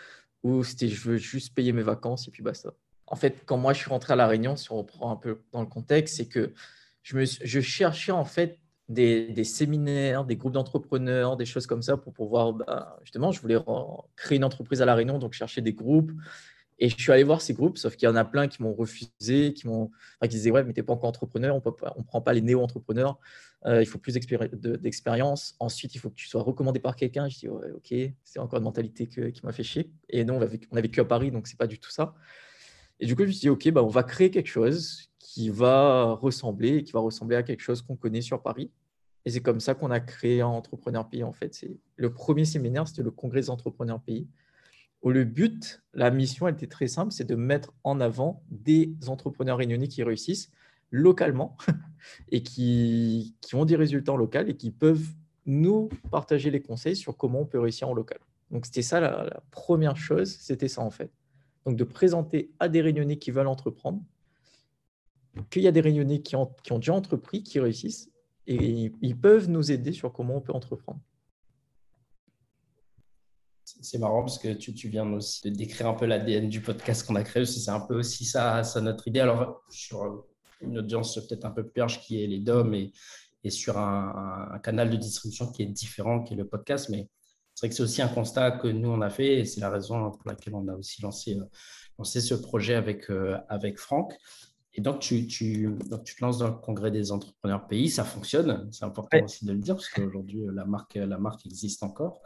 [0.43, 2.73] où c'était je veux juste payer mes vacances et puis basta.
[3.07, 5.41] En fait, quand moi je suis rentré à La Réunion, si on reprend un peu
[5.53, 6.53] dans le contexte, c'est que
[7.03, 7.25] je, me,
[7.61, 8.59] cherchais en fait
[8.89, 13.59] des, séminaires, des groupes d'entrepreneurs, des choses comme ça pour pouvoir, bah, justement, je voulais
[14.17, 16.13] créer une entreprise à La Réunion, donc chercher des groupes,
[16.79, 18.75] et je suis allé voir ces groupes, sauf qu'il y en a plein qui m'ont
[18.75, 19.91] refusé, qui m'ont,
[20.23, 21.63] qui disaient ouais, mais t'es pas encore entrepreneur, on
[21.99, 23.19] ne prend pas les néo-entrepreneurs,
[23.67, 25.55] euh, il faut plus d'expérience.
[25.61, 27.29] Ensuite, il faut que tu sois recommandé par quelqu'un.
[27.29, 29.91] Je dis ouais, ok, c'est encore une mentalité qui m'a fait chier.
[30.11, 30.69] Et non, on a, vécu,
[31.01, 32.15] on à Paris, donc c'est pas du tout ça.
[33.01, 35.51] Et du coup, je me suis dit ok, bah, on va créer quelque chose qui
[35.51, 38.71] va ressembler, qui va ressembler à quelque chose qu'on connaît sur Paris.
[39.25, 41.65] Et c'est comme ça qu'on a créé un entrepreneur pays en fait.
[41.97, 44.29] Le premier séminaire, c'était le congrès des entrepreneurs pays
[45.11, 49.89] le but, la mission était très simple, c'est de mettre en avant des entrepreneurs réunionnais
[49.89, 50.51] qui réussissent
[50.91, 51.57] localement
[52.31, 55.07] et qui, ont des résultats locaux et qui peuvent
[55.47, 58.19] nous partager les conseils sur comment on peut réussir en local.
[58.51, 61.11] Donc c'était ça la, première chose, c'était ça en fait.
[61.67, 64.01] Donc de présenter à des réunionnais qui veulent entreprendre
[65.51, 68.11] qu'il y a des réunionnais qui ont, qui ont déjà entrepris, qui réussissent
[68.47, 71.01] et ils peuvent nous aider sur comment on peut entreprendre
[73.85, 77.07] c'est marrant parce que tu, tu, viens aussi de décrire un peu l'ADN du podcast
[77.07, 77.45] qu'on a créé.
[77.45, 79.21] C'est un peu aussi ça, ça notre idée.
[79.21, 80.25] Alors, sur
[80.63, 82.93] une audience peut-être un peu plus large qui est les DOM et,
[83.45, 86.89] et sur un, canal de distribution qui est différent, qui est le podcast.
[86.89, 87.09] Mais
[87.55, 89.71] c'est vrai que c'est aussi un constat que nous, on a fait et c'est la
[89.71, 91.45] raison pour laquelle on a aussi lancé, euh,
[91.99, 94.17] lancé ce projet avec, euh, avec Franck.
[94.73, 97.91] Et donc tu, tu, donc, tu te lances dans le congrès des entrepreneurs pays.
[97.91, 98.67] Ça fonctionne.
[98.73, 102.23] C'est important aussi de le dire parce qu'aujourd'hui, la marque, la marque existe encore.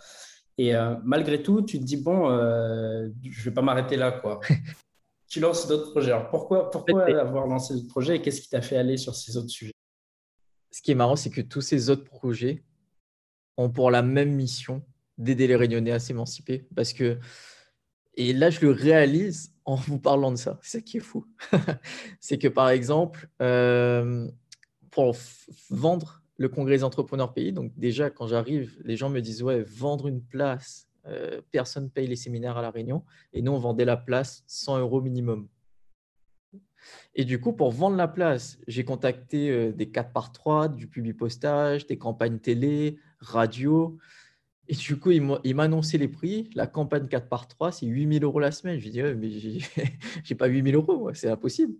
[0.59, 4.11] Et euh, malgré tout, tu te dis, bon, euh, je ne vais pas m'arrêter là.
[4.11, 4.40] quoi.
[5.29, 6.11] tu lances d'autres projets.
[6.11, 9.37] Alors pourquoi, pourquoi avoir lancé d'autres projets et qu'est-ce qui t'a fait aller sur ces
[9.37, 9.73] autres sujets?
[10.73, 12.64] Ce qui est marrant, c'est que tous ces autres projets
[13.57, 14.83] ont pour la même mission
[15.16, 16.66] d'aider les Réunionnais à s'émanciper.
[16.75, 17.18] Parce que,
[18.14, 20.59] et là, je le réalise en vous parlant de ça.
[20.62, 21.25] C'est ça qui est fou.
[22.21, 24.29] c'est que, par exemple, euh,
[24.90, 25.16] pour
[25.71, 27.53] vendre le congrès des entrepreneurs pays.
[27.53, 32.07] Donc déjà, quand j'arrive, les gens me disent, ouais, vendre une place, euh, personne paye
[32.07, 33.05] les séminaires à La Réunion.
[33.33, 35.48] Et nous, on vendait la place 100 euros minimum.
[37.16, 40.87] Et du coup, pour vendre la place, j'ai contacté euh, des 4 par 3, du
[40.87, 43.98] public postage, des campagnes télé, radio.
[44.68, 46.51] Et du coup, il m'a annoncé les prix.
[46.55, 48.79] La campagne 4 par 3, c'est 8000 euros la semaine.
[48.79, 51.74] Je lui dis, ouais, mais j'ai pas 8000 euros, c'est impossible.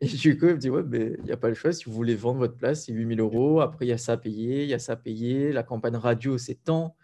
[0.00, 1.72] Et du coup, il me dit, ouais, mais il n'y a pas le choix.
[1.72, 3.60] Si vous voulez vendre votre place, c'est 8000 euros.
[3.60, 5.52] Après, il y a ça à payer, il y a ça à payer.
[5.52, 6.96] La campagne radio, c'est tant.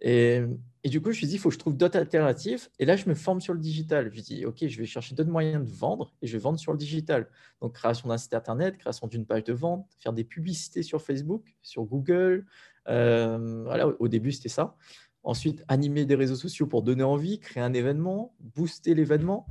[0.00, 0.42] Et,
[0.84, 2.68] et, du coup, je me suis dit, il faut que je trouve d'autres alternatives.
[2.78, 4.10] Et là, je me forme sur le digital.
[4.10, 6.58] Je me dis, OK, je vais chercher d'autres moyens de vendre et je vais vendre
[6.58, 7.28] sur le digital.
[7.60, 11.54] Donc, création d'un site internet, création d'une page de vente, faire des publicités sur Facebook,
[11.60, 12.46] sur Google.
[12.88, 14.76] Euh, voilà, au début, c'était ça.
[15.22, 19.46] Ensuite, animer des réseaux sociaux pour donner envie, créer un événement, booster l'événement.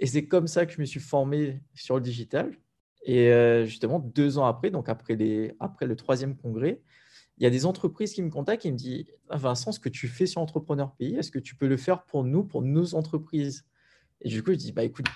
[0.00, 2.56] Et c'est comme ça que je me suis formé sur le digital.
[3.04, 6.80] Et euh, justement, deux ans après, donc après, le troisième congrès,
[7.38, 9.88] il y a des entreprises qui me contactent et me disent ah, Vincent, ce que
[9.88, 12.94] tu fais sur Entrepreneur Pays, est-ce que tu peux le faire pour nous, pour nos
[12.94, 13.66] entreprises?
[14.22, 15.06] Et du coup, je dis bah, écoute,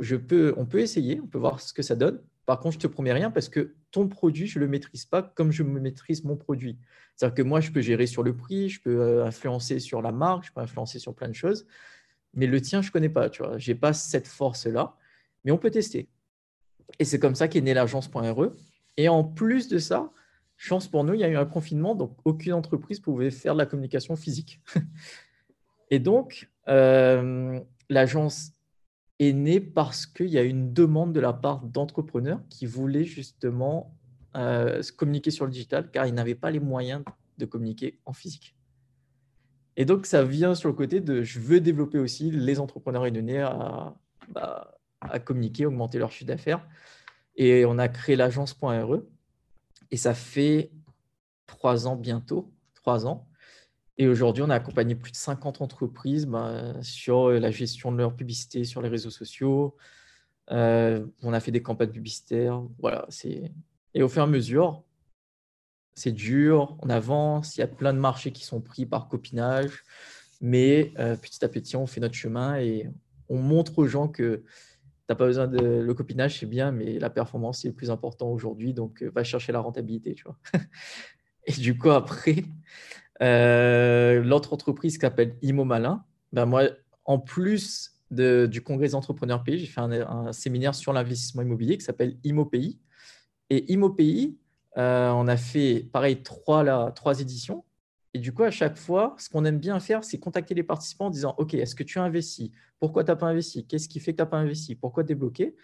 [0.00, 2.20] je peux, on peut essayer, on peut voir ce que ça donne.
[2.44, 5.22] Par contre, je te promets rien parce que ton produit, je ne le maîtrise pas
[5.22, 6.78] comme je maîtrise mon produit.
[7.14, 10.12] C'est-à-dire que moi, je peux gérer sur le prix, je peux euh, influencer sur la
[10.12, 11.66] marque, je peux influencer sur plein de choses.
[12.34, 13.30] Mais le tien, je ne connais pas.
[13.30, 14.96] Tu vois, j'ai pas cette force-là,
[15.44, 16.08] mais on peut tester.
[16.98, 18.52] Et c'est comme ça qu'est née l'agence.re.
[18.96, 20.10] Et en plus de ça,
[20.56, 23.58] chance pour nous, il y a eu un confinement, donc aucune entreprise pouvait faire de
[23.58, 24.60] la communication physique.
[25.90, 28.52] et donc, euh, l'agence
[29.18, 33.96] est née parce qu'il y a une demande de la part d'entrepreneurs qui voulaient justement
[34.36, 37.02] euh, se communiquer sur le digital car ils n'avaient pas les moyens
[37.38, 38.54] de communiquer en physique.
[39.76, 43.38] Et donc, ça vient sur le côté de je veux développer aussi les entrepreneurs et
[43.38, 43.94] à,
[44.28, 46.66] bah, à communiquer, augmenter leur chiffre d'affaires.
[47.36, 49.02] Et on a créé l'agence.re.
[49.90, 50.70] Et ça fait
[51.46, 53.26] trois ans bientôt, trois ans.
[53.98, 58.14] Et aujourd'hui, on a accompagné plus de 50 entreprises bah, sur la gestion de leur
[58.14, 59.76] publicité sur les réseaux sociaux.
[60.50, 62.62] Euh, on a fait des campagnes publicitaires.
[62.78, 63.52] Voilà, c'est...
[63.94, 64.82] Et au fur et à mesure,
[65.94, 69.84] c'est dur, on avance, il y a plein de marchés qui sont pris par copinage,
[70.40, 72.88] mais euh, petit à petit, on fait notre chemin et
[73.28, 74.42] on montre aux gens que
[75.08, 78.30] tu pas besoin de le copinage, c'est bien, mais la performance, c'est le plus important
[78.30, 80.38] aujourd'hui, donc euh, va chercher la rentabilité, tu vois.
[81.46, 82.44] et du coup, après,
[83.20, 86.02] euh, l'autre entreprise qui s'appelle Imo Malin,
[86.32, 86.64] ben moi,
[87.04, 91.78] en plus du congrès des entrepreneurs pays, j'ai fait un, un, séminaire sur l'investissement immobilier
[91.78, 92.78] qui s'appelle Imo Pays.
[93.48, 94.38] Et Imo Pays,
[94.78, 97.64] euh, on a fait, pareil, trois, trois éditions.
[98.14, 101.06] Et du coup, à chaque fois, ce qu'on aime bien faire, c'est contacter les participants
[101.06, 102.10] en disant OK, est-ce que tu as
[102.78, 103.66] Pourquoi tu n'as pas investi?
[103.66, 104.74] Qu'est-ce qui fait que tu n'as pas investi?
[104.74, 105.56] Pourquoi bloqué?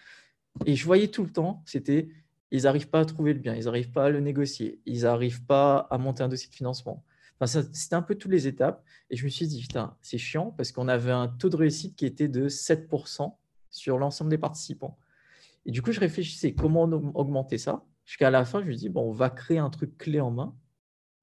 [0.64, 2.08] Et je voyais tout le temps, c'était
[2.50, 5.44] ils n'arrivent pas à trouver le bien, ils n'arrivent pas à le négocier, ils n'arrivent
[5.44, 7.04] pas à monter un dossier de financement.
[7.40, 8.82] Enfin, c'était un peu toutes les étapes.
[9.10, 11.94] Et je me suis dit, putain, c'est chiant parce qu'on avait un taux de réussite
[11.96, 13.34] qui était de 7%
[13.70, 14.98] sur l'ensemble des participants.
[15.66, 17.84] Et du coup, je réfléchissais comment augmenter ça.
[18.08, 20.56] Jusqu'à la fin, je me dis, bon, on va créer un truc clé en main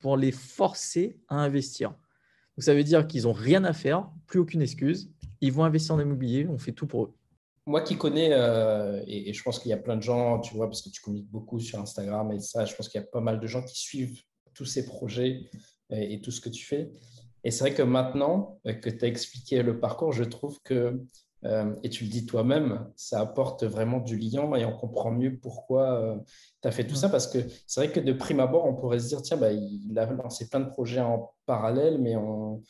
[0.02, 1.89] pour les forcer à investir.
[1.89, 5.12] Donc, ça veut dire qu'ils n'ont rien à faire, plus aucune excuse.
[5.41, 7.13] Ils vont investir en immobilier, on fait tout pour eux.
[7.65, 10.67] Moi qui connais, euh, et, je pense qu'il y a plein de gens, tu vois,
[10.67, 13.19] parce que tu communiques beaucoup sur Instagram et ça, je pense qu'il y a pas
[13.19, 14.21] mal de gens qui suivent
[14.54, 15.50] tous ces projets
[15.89, 16.91] et, et tout ce que tu fais.
[17.43, 21.04] Et c'est vrai que maintenant euh, que tu as expliqué le parcours, je trouve que
[21.84, 25.94] et tu le dis toi-même, ça apporte vraiment du lien et on comprend mieux pourquoi
[25.94, 26.18] euh,
[26.62, 27.10] tu as fait tout ça.
[27.10, 29.98] Parce que c'est vrai que de prime abord, on pourrait se dire, tiens, bah, il
[29.98, 32.64] a lancé plein de projets en parallèle, mais on,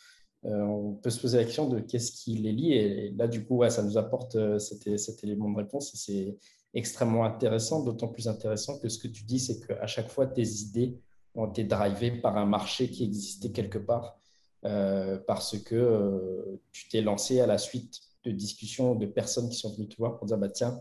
[0.46, 2.74] euh, on peut se poser la question de qu'est-ce qui les lie.
[2.74, 6.38] Et là, du coup, ça nous apporte cet, cet, élément de réponse et c'est
[6.74, 10.46] extrêmement intéressant, d'autant plus intéressant que ce que tu dis, c'est qu'à chaque fois, tes
[10.46, 11.00] idées
[11.36, 14.20] ont été drivées par un marché qui existait quelque part.
[14.62, 19.88] parce que tu t'es lancé à la suite de discussions de personnes qui sont venues
[19.88, 20.80] te voir pour dire bah, tiens,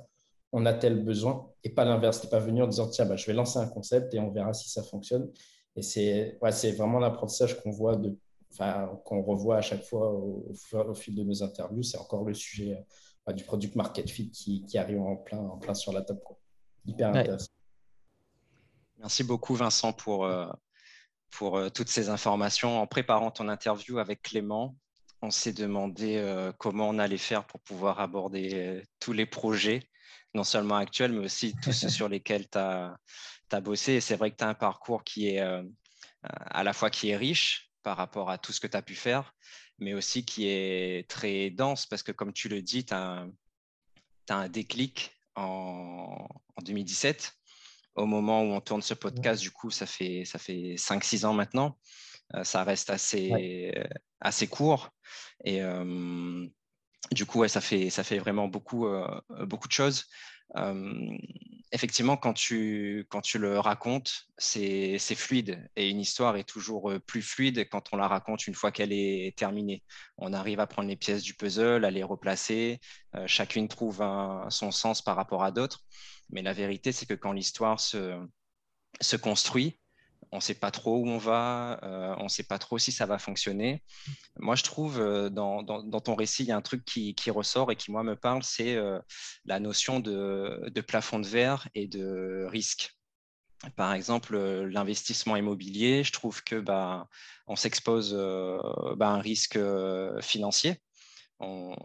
[0.52, 2.20] on a tel besoin et pas l'inverse.
[2.20, 4.30] Tu n'es pas venu en disant tiens, bah, je vais lancer un concept et on
[4.30, 5.30] verra si ça fonctionne.
[5.76, 8.16] Et c'est ouais, vraiment l'apprentissage qu'on voit de,
[9.04, 11.82] qu'on revoit à chaque fois au, au, fil de nos interviews.
[11.82, 12.84] C'est encore le sujet
[13.26, 16.20] bah, du product market fit qui, qui, arrive en plein, en plein sur la table.
[16.24, 16.38] Quoi.
[16.86, 17.50] Hyper intéressant.
[18.98, 20.46] Merci beaucoup, Vincent, pour, euh,
[21.30, 22.80] pour euh, toutes ces informations.
[22.80, 24.76] En préparant ton interview avec Clément,
[25.24, 29.88] on s'est demandé euh, comment on allait faire pour pouvoir aborder euh, tous les projets,
[30.34, 32.96] non seulement actuels, mais aussi tous ceux sur lesquels tu as,
[33.62, 33.94] bossé.
[33.94, 35.62] Et c'est vrai que tu as un parcours qui est euh,
[36.22, 38.96] à la fois qui est riche par rapport à tout ce que tu as pu
[38.96, 39.32] faire,
[39.78, 43.26] mais aussi qui est très dense parce que, comme tu le dis, tu as,
[44.30, 46.26] un déclic en,
[46.62, 47.32] 2017.
[47.94, 51.34] Au moment où on tourne ce podcast, du coup, ça fait, ça fait 5-6 ans
[51.34, 51.78] maintenant.
[52.42, 53.72] Ça reste assez,
[54.20, 54.90] assez court.
[55.44, 55.60] Et
[57.12, 58.88] du coup, ça, fait, ça fait vraiment beaucoup,
[59.46, 60.06] beaucoup de choses.
[61.72, 67.22] effectivement, quand tu, quand tu le racontes, c'est fluide et une histoire est toujours plus
[67.22, 69.82] fluide quand on la raconte une fois qu'elle est terminée.
[70.18, 72.80] On arrive à prendre les pièces du puzzle, à les replacer,
[73.26, 74.02] chacune trouve
[74.48, 75.80] son sens par rapport à d'autres.
[76.30, 78.18] Mais la vérité, c'est que quand l'histoire se,
[79.00, 79.78] se construit,
[80.34, 82.90] on ne sait pas trop où on va, euh, on ne sait pas trop si
[82.90, 83.84] ça va fonctionner.
[84.36, 85.62] Moi, je trouve euh, dans,
[86.00, 88.74] ton récit, il y a un truc qui, ressort et qui, moi, me parle, c'est
[88.74, 88.98] euh,
[89.44, 92.96] la notion de, plafond de verre et de risque.
[93.76, 97.08] Par exemple, l'investissement immobilier, je trouve que bah,
[97.46, 98.12] on s'expose
[98.96, 99.58] bah, à un risque
[100.20, 100.82] financier.
[101.38, 101.76] On,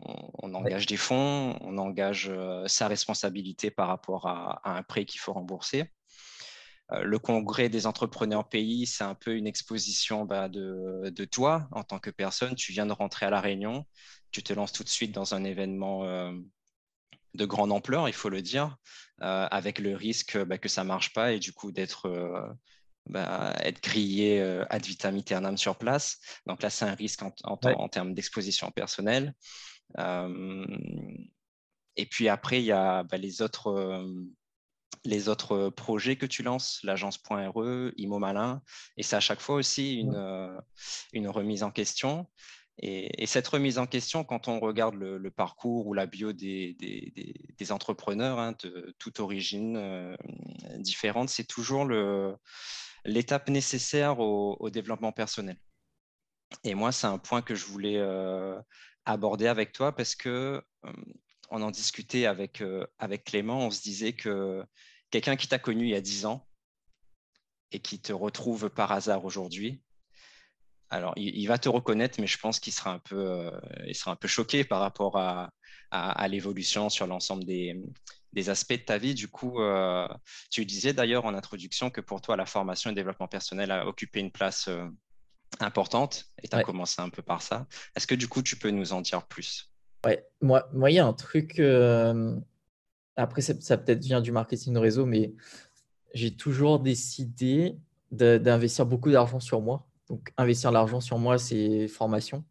[0.55, 2.31] engage des fonds, on engage
[2.65, 5.91] sa responsabilité par rapport à un prêt qu'il faut rembourser.
[6.91, 11.83] Euh, le congrès des entrepreneurs pays, c'est un peu une exposition bah, de, toi en
[11.83, 12.55] tant que personne.
[12.55, 13.85] Tu viens de rentrer à La Réunion,
[14.31, 16.31] tu te lances tout de suite dans un événement euh,
[17.35, 18.77] de grande ampleur, il faut le dire,
[19.21, 22.57] euh, avec le risque bah, que ça ne marche pas et du coup d'être
[23.05, 26.19] bah, être grillé ad vitam aeternam sur place.
[26.47, 29.35] Donc là, c'est un risque en, termes d'exposition personnelle.
[31.95, 34.07] et puis après, il y a bah, les autres
[35.05, 38.61] les autres projets que tu lances, l'agence.re, Imo Malin,
[38.97, 40.59] et c'est à chaque fois aussi une,
[41.13, 42.27] une remise en question.
[42.81, 46.75] Et, cette remise en question, quand on regarde le, parcours ou la bio des,
[47.57, 50.15] des, entrepreneurs hein, de toute origine euh,
[50.77, 51.85] différente, c'est toujours
[53.03, 55.57] l'étape nécessaire au, développement personnel.
[56.63, 58.57] Et moi, c'est un point que je voulais euh,
[59.05, 60.93] aborder avec toi parce que euh,
[61.51, 62.63] on en discutait avec,
[62.97, 64.63] avec Clément, on se disait que
[65.09, 66.47] quelqu'un qui t'a connu il y a 10 ans
[67.71, 69.81] et qui te retrouve par hasard aujourd'hui,
[70.91, 73.51] alors, il, va te reconnaître, mais je pense qu'il sera un peu, euh,
[73.85, 75.51] il sera un peu choqué par rapport à,
[76.27, 79.13] l'évolution sur l'ensemble des, aspects de ta vie.
[79.13, 80.07] Du coup, euh,
[80.49, 83.85] tu disais d'ailleurs en introduction que pour toi, la formation et le développement personnel a
[83.85, 84.87] occupé une place euh,
[85.59, 87.67] importante et tu as commencé un peu par ça.
[87.95, 89.68] Est-ce que du coup, tu peux nous en dire plus?
[90.05, 91.59] Ouais, moi, moi, il y a un truc.
[93.15, 95.33] Après, ça, peut-être vient du marketing de réseau, mais
[96.13, 97.77] j'ai toujours décidé
[98.11, 102.43] d'investir beaucoup d'argent sur moi donc, investir l'argent sur moi, c'est formation.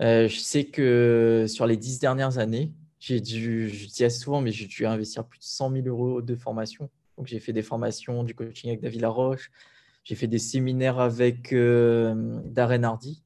[0.00, 4.40] Euh, je sais que sur les dix dernières années, j'ai dû, je dis assez souvent,
[4.40, 6.90] mais j'ai dû investir plus de 100 000 euros de formation.
[7.16, 9.50] Donc, j'ai fait des formations, du coaching avec David Laroche.
[10.04, 13.22] J'ai fait des séminaires avec euh, Darren Hardy.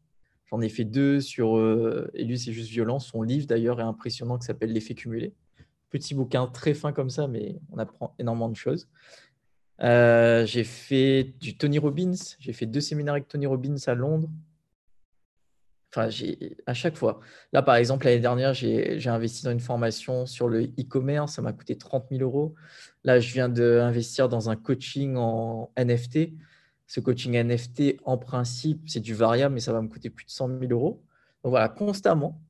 [0.53, 2.99] J'en ai fait deux sur euh, Et juste violent.
[2.99, 5.33] Son livre, d'ailleurs, est impressionnant qui s'appelle L'effet cumulé.
[5.89, 8.87] Petit bouquin très fin comme ça, mais on apprend énormément de choses.
[9.83, 12.13] Euh, j'ai fait du Tony Robbins.
[12.39, 14.29] J'ai fait deux séminaires avec Tony Robbins à Londres.
[15.91, 17.21] Enfin, j'ai à chaque fois.
[17.55, 21.35] Là, par exemple, l'année dernière, j'ai investi dans une formation sur le e-commerce.
[21.35, 22.55] Ça m'a coûté 30 000 euros.
[23.05, 26.35] Là, je viens d'investir dans un coaching en NFT.
[26.87, 30.31] Ce coaching NFT, en principe, c'est du variable, mais ça va me coûter plus de
[30.31, 31.03] 100 000 euros.
[31.43, 32.41] Donc voilà, constamment,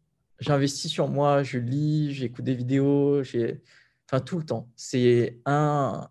[0.41, 4.69] j'investis sur moi, je lis, j'écoute des vidéos, enfin tout le temps.
[4.77, 6.09] C'est un,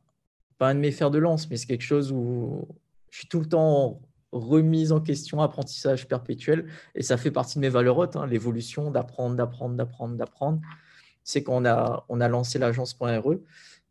[0.58, 2.68] pas un de mes fers de lance, mais c'est quelque chose où
[3.10, 7.62] je suis tout le temps remise en question, apprentissage perpétuel, et ça fait partie de
[7.62, 10.62] mes valeurs hautes, hein, l'évolution, d'apprendre, d'apprendre, d'apprendre, d'apprendre.
[11.24, 13.34] C'est qu'on a, on a lancé l'agence.re,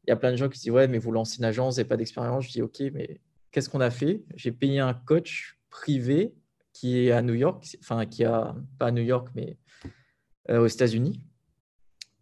[0.05, 1.85] il y a plein de gens qui disent, ouais, mais vous lancez une agence, et
[1.85, 2.47] pas d'expérience.
[2.47, 4.23] Je dis, ok, mais qu'est-ce qu'on a fait?
[4.37, 6.35] J'ai payé un coach privé
[6.73, 9.59] qui est à New York, enfin, qui a, pas à New York, mais
[10.51, 11.21] euh, aux États-Unis,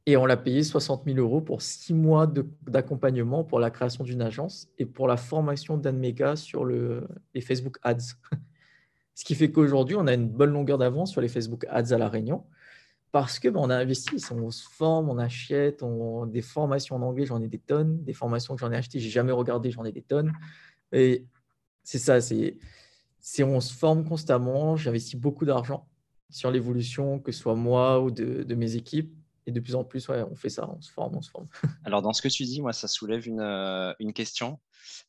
[0.08, 2.26] et on l'a payé 60 000 euros pour six mois
[2.66, 7.42] d'accompagnement pour la création d'une agence et pour la formation d'Anne Mega sur le, les
[7.42, 8.14] Facebook Ads.
[9.14, 11.98] Ce qui fait qu'aujourd'hui, on a une bonne longueur d'avance sur les Facebook Ads à
[11.98, 12.46] La Réunion
[13.12, 15.84] parce que ben, on a investi, on se forme, on achète,
[16.28, 19.10] des formations en anglais, j'en ai des tonnes, des formations que j'en ai achetées, j'ai
[19.10, 20.32] jamais regardé, j'en ai des tonnes.
[20.92, 21.24] Et
[21.82, 22.56] c'est ça, c'est
[23.42, 25.88] on se forme constamment, j'investis beaucoup d'argent
[26.30, 29.12] sur l'évolution, que ce soit moi ou de, de mes équipes
[29.48, 31.46] et de plus en plus, ouais, on fait ça, on se forme, on se forme.
[31.84, 34.60] Alors, dans ce que tu dis, moi, ça soulève une, euh, une question.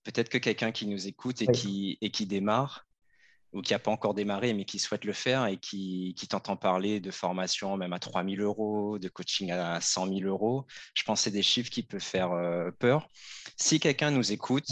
[0.06, 2.88] Peut-être que quelqu'un qui nous écoute et, qui, et qui démarre,
[3.52, 6.56] ou qui n'a pas encore démarré, mais qui souhaite le faire et qui, qui t'entend
[6.56, 11.04] parler de formation même à 3 000 euros, de coaching à 100 000 euros, je
[11.04, 13.10] pense que c'est des chiffres qui peuvent faire euh, peur.
[13.58, 14.72] Si quelqu'un nous écoute,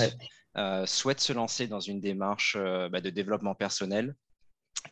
[0.85, 4.15] souhaite se lancer dans une démarche bah, de développement personnel,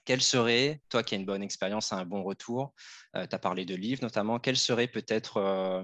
[0.03, 2.73] quel serait, toi qui as une bonne expérience, un bon retour,
[3.15, 5.83] euh, tu as parlé de livres notamment, quel serait peut-être euh,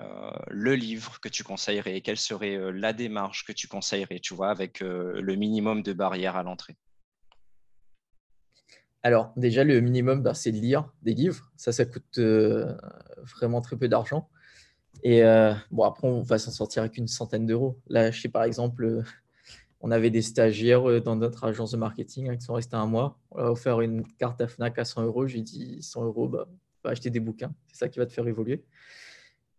[0.00, 4.50] euh, le livre que tu conseillerais Quelle serait la démarche que tu conseillerais, tu vois,
[4.50, 6.76] avec le minimum de barrières à l'entrée?
[9.02, 11.50] Alors, déjà, le minimum, bah, c'est de lire des livres.
[11.56, 14.28] Ça, ça coûte vraiment très peu d'argent.
[15.02, 15.22] Et
[15.70, 17.78] bon, après, on va s'en sortir avec une centaine d'euros.
[17.88, 19.02] Là, je sais par exemple,
[19.80, 22.86] on avait des stagiaires euh, dans notre agence de marketing hein, qui sont restés un
[22.86, 23.18] mois.
[23.30, 25.26] On leur a offert une carte à Fnac à 100 euros.
[25.26, 26.48] J'ai dit 100 euros, bah,
[26.84, 27.52] va acheter des bouquins.
[27.68, 28.64] C'est ça qui va te faire évoluer.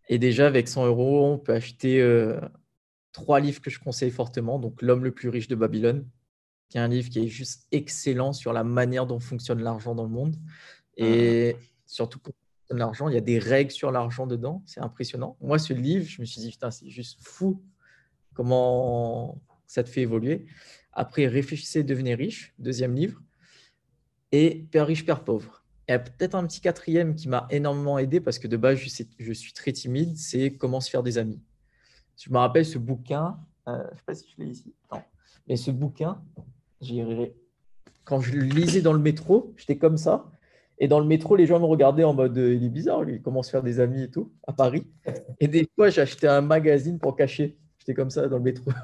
[0.08, 2.40] Et déjà, avec 100 euros, on peut acheter euh,
[3.12, 4.58] trois livres que je conseille fortement.
[4.58, 6.08] Donc, L'homme le plus riche de Babylone,
[6.68, 10.04] qui est un livre qui est juste excellent sur la manière dont fonctionne l'argent dans
[10.04, 10.36] le monde.
[10.96, 11.62] Et ah.
[11.86, 12.34] surtout, pour
[12.78, 14.62] l'argent, il y a des règles sur l'argent dedans.
[14.66, 15.36] C'est impressionnant.
[15.40, 17.62] Moi, ce livre, je me suis dit, putain, c'est juste fou
[18.34, 20.46] comment ça te fait évoluer.
[20.92, 23.20] Après, réfléchissez, devenez riche, deuxième livre.
[24.30, 25.64] Et Père riche, Père pauvre.
[25.88, 29.52] Et peut-être un petit quatrième qui m'a énormément aidé parce que de base, je, suis
[29.52, 31.42] très timide, c'est Comment se faire des amis.
[32.16, 33.38] Je me rappelle ce bouquin,
[33.68, 35.02] euh, je ne sais pas si je l'ai ici, non.
[35.48, 36.22] mais ce bouquin,
[38.04, 40.30] quand je le lisais dans le métro, j'étais comme ça.
[40.82, 43.44] Et dans le métro, les gens me regardaient en mode il est bizarre, lui, comment
[43.44, 44.84] se faire des amis et tout, à Paris.
[45.38, 47.56] Et des fois, j'achetais un magazine pour cacher.
[47.78, 48.68] J'étais comme ça dans le métro.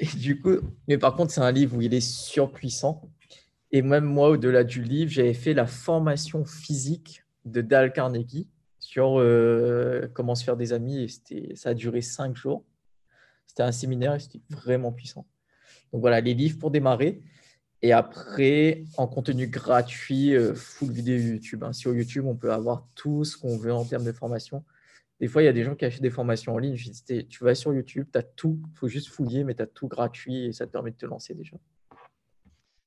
[0.00, 0.56] Et du coup,
[0.88, 3.02] mais par contre, c'est un livre où il est surpuissant.
[3.72, 8.48] Et même moi, au-delà du livre, j'avais fait la formation physique de Dale Carnegie
[8.78, 11.06] sur euh, comment se faire des amis.
[11.30, 12.64] Et ça a duré cinq jours.
[13.46, 15.26] C'était un séminaire et c'était vraiment puissant.
[15.92, 17.20] Donc voilà, les livres pour démarrer.
[17.82, 21.64] Et après, en contenu gratuit, euh, full vidéo YouTube.
[21.64, 21.72] Hein.
[21.72, 24.64] Sur YouTube, on peut avoir tout ce qu'on veut en termes de formation.
[25.20, 26.76] Des fois, il y a des gens qui achètent des formations en ligne.
[26.76, 28.60] Je dis, tu vas sur YouTube, tu as tout.
[28.72, 31.06] Il faut juste fouiller, mais tu as tout gratuit et ça te permet de te
[31.06, 31.56] lancer déjà.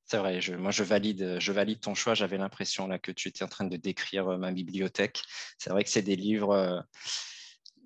[0.06, 2.14] C'est vrai, moi je valide, je valide ton choix.
[2.14, 5.24] J'avais l'impression là que tu étais en train de décrire euh, ma bibliothèque.
[5.58, 6.80] C'est vrai que c'est des livres, euh,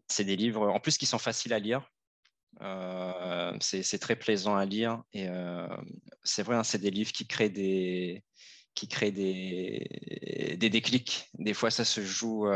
[0.07, 1.89] c'est des livres en plus qui sont faciles à lire.
[2.61, 5.27] Euh, c'est très plaisant à lire et
[6.23, 8.23] c'est vrai, hein, c'est des livres qui créent des,
[8.75, 11.29] qui créent des, des déclics.
[11.35, 12.47] Des fois, ça se joue,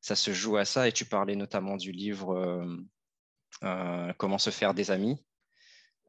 [0.00, 0.88] ça se joue à ça.
[0.88, 2.66] Et tu parlais notamment du livre
[3.60, 5.16] Comment se faire des amis.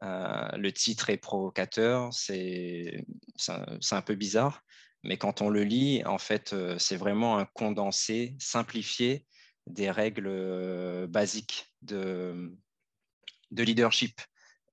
[0.02, 3.06] le titre est provocateur, c'est
[3.48, 4.62] un peu bizarre,
[5.04, 9.26] mais quand on le lit, en fait, c'est vraiment un condensé, simplifié
[9.68, 12.56] des règles basiques de,
[13.52, 14.22] de leadership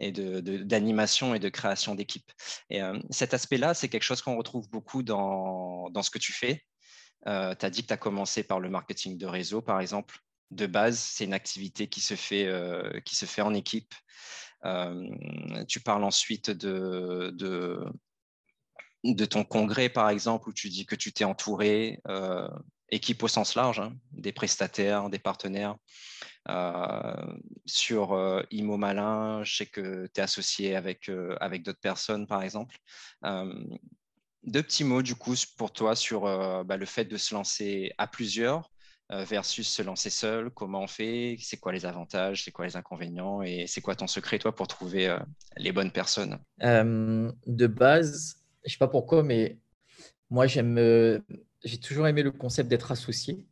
[0.00, 2.30] et d'animation de, et de création d'équipe.
[2.70, 6.32] Et euh, cet aspect-là, c'est quelque chose qu'on retrouve beaucoup dans, dans, ce que tu
[6.32, 6.62] fais.
[7.26, 10.18] Euh, tu as dit que tu as commencé par le marketing de réseau, par exemple.
[10.50, 13.94] De base, c'est une activité qui se fait, euh, qui se fait en équipe.
[15.68, 17.80] tu parles ensuite de, de,
[19.04, 22.00] de, ton congrès, par exemple, où tu dis que tu t'es entouré,
[22.90, 25.76] équipe au sens large, hein, des prestataires, des partenaires.
[26.48, 31.80] Euh, sur euh, Imo Malin, je sais que tu es associé avec, euh, avec d'autres
[31.80, 32.76] personnes, par exemple.
[34.44, 36.22] deux petits mots, du coup, pour toi sur
[36.64, 38.70] bah, le fait de se lancer à plusieurs
[39.10, 40.50] versus se lancer seul.
[40.50, 44.06] Comment on fait C'est quoi les avantages C'est quoi les inconvénients Et c'est quoi ton
[44.06, 45.16] secret, toi, pour trouver
[45.56, 46.38] les bonnes personnes?
[46.60, 49.58] De base, je ne sais pas pourquoi, mais
[50.30, 50.76] moi, j'aime,
[51.64, 53.44] j'ai toujours aimé le concept d'être associé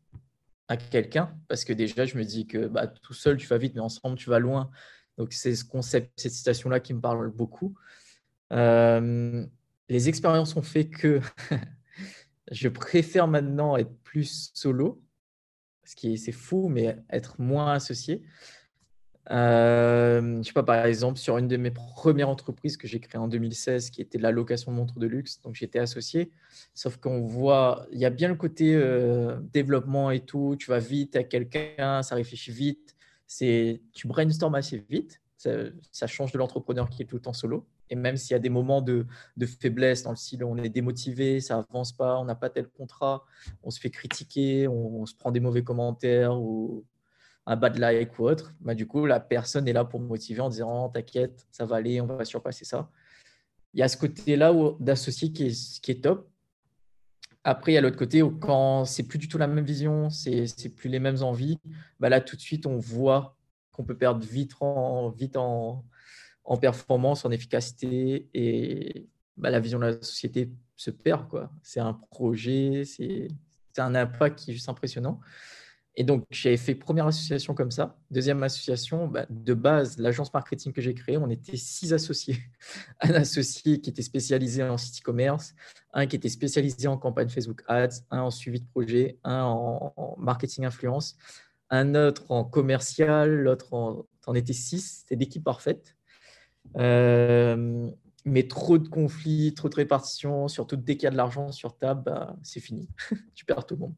[0.68, 3.74] à quelqu'un parce que déjà, je me dis que bah, tout seul, tu vas vite,
[3.74, 4.70] mais ensemble, tu vas loin.
[5.18, 7.76] Donc, c'est ce concept, cette citation-là qui me parle beaucoup.
[8.50, 11.20] Les expériences ont fait que
[12.50, 15.02] je préfère maintenant être plus solo,
[15.84, 18.22] ce qui est c'est fou, mais être moins associé.
[19.30, 23.20] Euh, je sais pas, par exemple, sur une de mes premières entreprises que j'ai créées
[23.20, 26.30] en 2016, qui était la location de montres de luxe, donc j'étais associé.
[26.74, 30.56] Sauf qu'on voit, il y a bien le côté euh, développement et tout.
[30.58, 32.94] Tu vas vite à quelqu'un, ça réfléchit vite.
[33.26, 35.20] C'est, tu brainstorm assez vite.
[35.92, 37.66] Ça, change de l'entrepreneur qui est tout le temps solo.
[37.90, 39.06] Et même s'il y a des moments de,
[39.36, 42.66] de, faiblesse dans le style, on est démotivé, ça avance pas, on n'a pas tel
[42.66, 43.26] contrat,
[43.62, 46.86] on se fait critiquer, on, on se prend des mauvais commentaires ou
[47.46, 50.40] un bad like ou autre, bah, du coup, la personne est là pour me motiver
[50.40, 52.90] en disant T'inquiète, ça va aller, on va surpasser ça.
[53.74, 56.30] Il y a ce côté-là d'associer qui est, qui est top.
[57.42, 60.08] Après, il y a l'autre côté où quand c'est plus du tout la même vision,
[60.08, 61.58] c'est plus les mêmes envies,
[62.00, 63.36] bah là, tout de suite, on voit
[63.72, 65.84] qu'on peut perdre vite en, vite en,
[66.44, 71.48] en performance, en efficacité et bah, la vision de la société se perd.
[71.62, 73.28] C'est un projet, c'est
[73.76, 75.20] un impact qui est juste impressionnant.
[75.96, 77.96] Et donc, j'avais fait première association comme ça.
[78.10, 82.38] Deuxième association, bah, de base, l'agence marketing que j'ai créée, on était six associés.
[83.00, 85.54] Un associé qui était spécialisé en site e-commerce,
[85.92, 90.16] un qui était spécialisé en campagne Facebook Ads, un en suivi de projet, un en,
[90.18, 91.16] marketing influence,
[91.70, 94.04] un autre en commercial, l'autre en...
[94.26, 95.00] en était six.
[95.00, 95.96] C'était l'équipe parfaite.
[96.76, 97.88] Euh,
[98.24, 101.76] mais trop de conflits, trop de répartition, surtout dès qu'il y a de l'argent sur
[101.76, 102.88] table, bah, c'est fini.
[103.34, 103.94] tu perds tout le monde.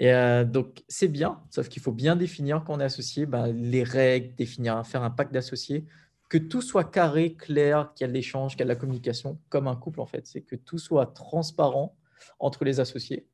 [0.00, 3.48] Et euh, donc, c'est bien, sauf qu'il faut bien définir quand on est associé ben,
[3.48, 5.84] les règles, définir, faire un pacte d'associés,
[6.30, 8.76] que tout soit carré, clair, qu'il y a de l'échange, qu'il y a de la
[8.76, 10.26] communication, comme un couple en fait.
[10.26, 11.94] C'est que tout soit transparent
[12.38, 13.26] entre les associés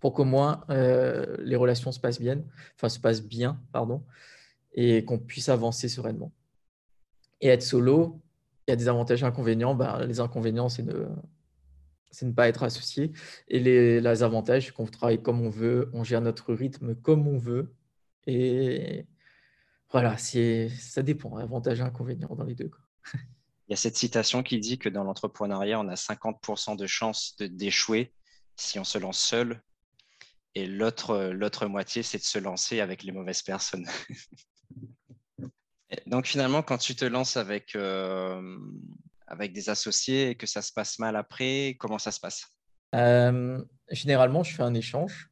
[0.00, 2.42] pour qu'au moins euh, les relations se passent bien,
[2.76, 4.04] enfin se passent bien, pardon,
[4.74, 6.30] et qu'on puisse avancer sereinement.
[7.40, 8.20] Et être solo,
[8.66, 9.74] il y a des avantages et inconvénients.
[9.74, 11.08] Ben, les inconvénients, c'est de
[12.14, 13.12] c'est ne pas être associé.
[13.48, 17.36] Et les, avantages, c'est qu'on travaille comme on veut, on gère notre rythme comme on
[17.36, 17.74] veut.
[18.26, 19.06] Et
[19.90, 22.70] voilà, ça dépend, avantages et inconvénients dans les deux.
[23.66, 27.36] Il y a cette citation qui dit que dans l'entrepreneuriat, on a 50% de chances
[27.38, 28.12] d'échouer
[28.56, 29.62] si on se lance seul.
[30.54, 33.88] Et l'autre moitié, c'est de se lancer avec les mauvaises personnes.
[36.06, 38.58] Donc finalement, quand tu te lances avec, euh,
[39.26, 42.46] avec des associés et que ça se passe mal après Comment ça se passe?
[42.94, 45.30] Euh, Généralement, je fais un échange.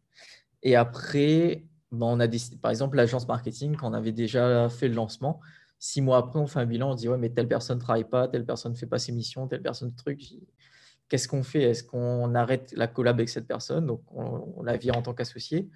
[0.63, 2.29] Et après, ben, on a
[2.61, 5.41] par exemple, l'agence marketing, quand on avait déjà fait le lancement,
[5.85, 8.09] Six mois après, on fait un bilan, on dit ouais, mais telle personne ne travaille
[8.09, 10.23] pas, telle personne ne fait pas ses missions, telle personne truc.
[11.09, 11.63] Qu'est-ce qu'on fait?
[11.63, 13.87] Est-ce qu'on arrête la collab avec cette personne?
[13.87, 15.69] Donc, on, la vire en tant qu'associé.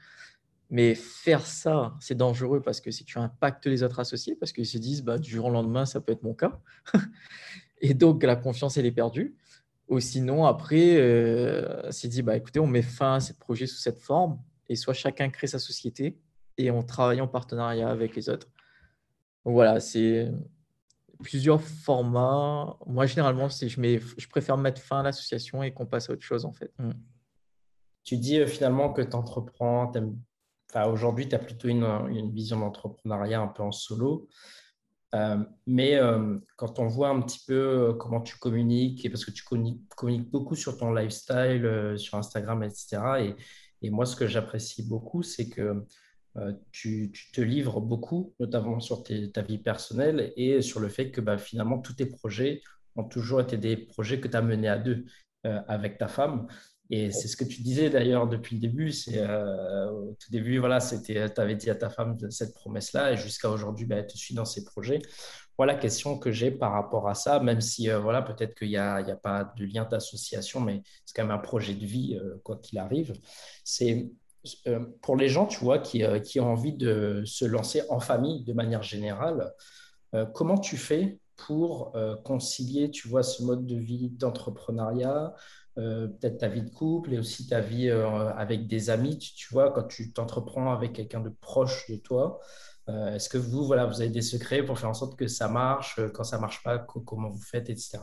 [0.70, 4.66] Mais faire ça, c'est dangereux parce que si tu impactes les autres associés, parce qu'ils
[4.66, 6.56] se disent bah, du jour au lendemain, ça peut être mon cas.
[7.80, 9.36] Et donc, la confiance, elle est perdue.
[9.88, 13.78] Ou sinon, après, euh, c'est dit bah, écoutez, on met fin à ce projet sous
[13.78, 16.18] cette forme et soit chacun crée sa société
[16.58, 18.48] et on travaille en partenariat avec les autres
[19.52, 20.28] voilà, c'est
[21.22, 22.76] plusieurs formats.
[22.86, 26.44] Moi, généralement, je, je préfère mettre fin à l'association et qu'on passe à autre chose,
[26.44, 26.72] en fait.
[26.78, 26.90] Mm.
[28.04, 29.92] Tu dis euh, finalement que tu entreprends,
[30.86, 34.28] aujourd'hui, tu as plutôt une, une vision d'entrepreneuriat un peu en solo.
[35.14, 39.44] Euh, mais euh, quand on voit un petit peu comment tu communiques, parce que tu
[39.44, 43.34] communiques, beaucoup sur ton lifestyle, sur Instagram, etc.
[43.82, 45.86] Et, moi, ce que j'apprécie beaucoup, c'est que
[46.38, 51.20] euh, tu, te livres beaucoup, notamment sur ta vie personnelle et sur le fait que
[51.20, 52.60] bah, finalement, tous tes projets
[52.94, 55.06] ont toujours été des projets que tu as menés à deux
[55.46, 56.46] euh, avec ta femme.
[56.90, 58.92] Et c'est ce que tu disais d'ailleurs depuis le début.
[58.92, 63.12] C'est euh, au tout début, voilà, c'était, tu avais dit à ta femme cette promesse-là,
[63.12, 65.00] et jusqu'à aujourd'hui, bah, elle te suit dans ces projets.
[65.58, 68.76] Voilà la question que j'ai par rapport à ça, même si voilà, peut-être qu'il n'y
[68.76, 72.56] a, a, pas de lien d'association, mais c'est quand même un projet de vie, quoi
[72.56, 73.14] qu'il arrive.
[73.64, 74.10] C'est
[74.66, 78.00] euh, pour les gens, tu vois, qui, euh, qui, ont envie de se lancer en
[78.00, 79.52] famille de manière générale,
[80.14, 81.92] euh, comment tu fais pour
[82.24, 85.34] concilier, tu vois, ce mode de vie d'entrepreneuriat,
[85.76, 89.84] peut-être ta vie de couple et aussi ta vie avec des amis, tu, vois, quand
[89.84, 92.40] tu t'entreprends avec quelqu'un de proche de toi.
[92.88, 96.00] Est-ce que vous, voilà, vous avez des secrets pour faire en sorte que ça marche
[96.14, 97.98] Quand ça marche pas, comment vous faites, etc.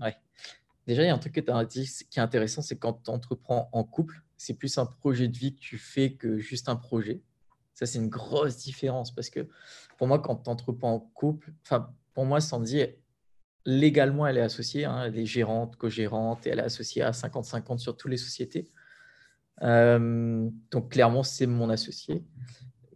[0.00, 0.16] Ouais.
[0.86, 4.22] Déjà, il y a un truc qui est intéressant, c'est quand tu entreprends en couple,
[4.36, 7.22] c'est plus un projet de vie que tu fais que juste un projet.
[7.74, 9.48] Ça, c'est une grosse différence parce que
[9.96, 12.84] pour moi, quand tu entreprends en couple, enfin, pour moi, Sandy,
[13.64, 17.78] légalement, elle est associée, hein, elle est gérante, co-gérante et elle est associée à 50-50
[17.78, 18.68] sur toutes les sociétés.
[19.62, 22.24] Euh, donc, clairement, c'est mon associé.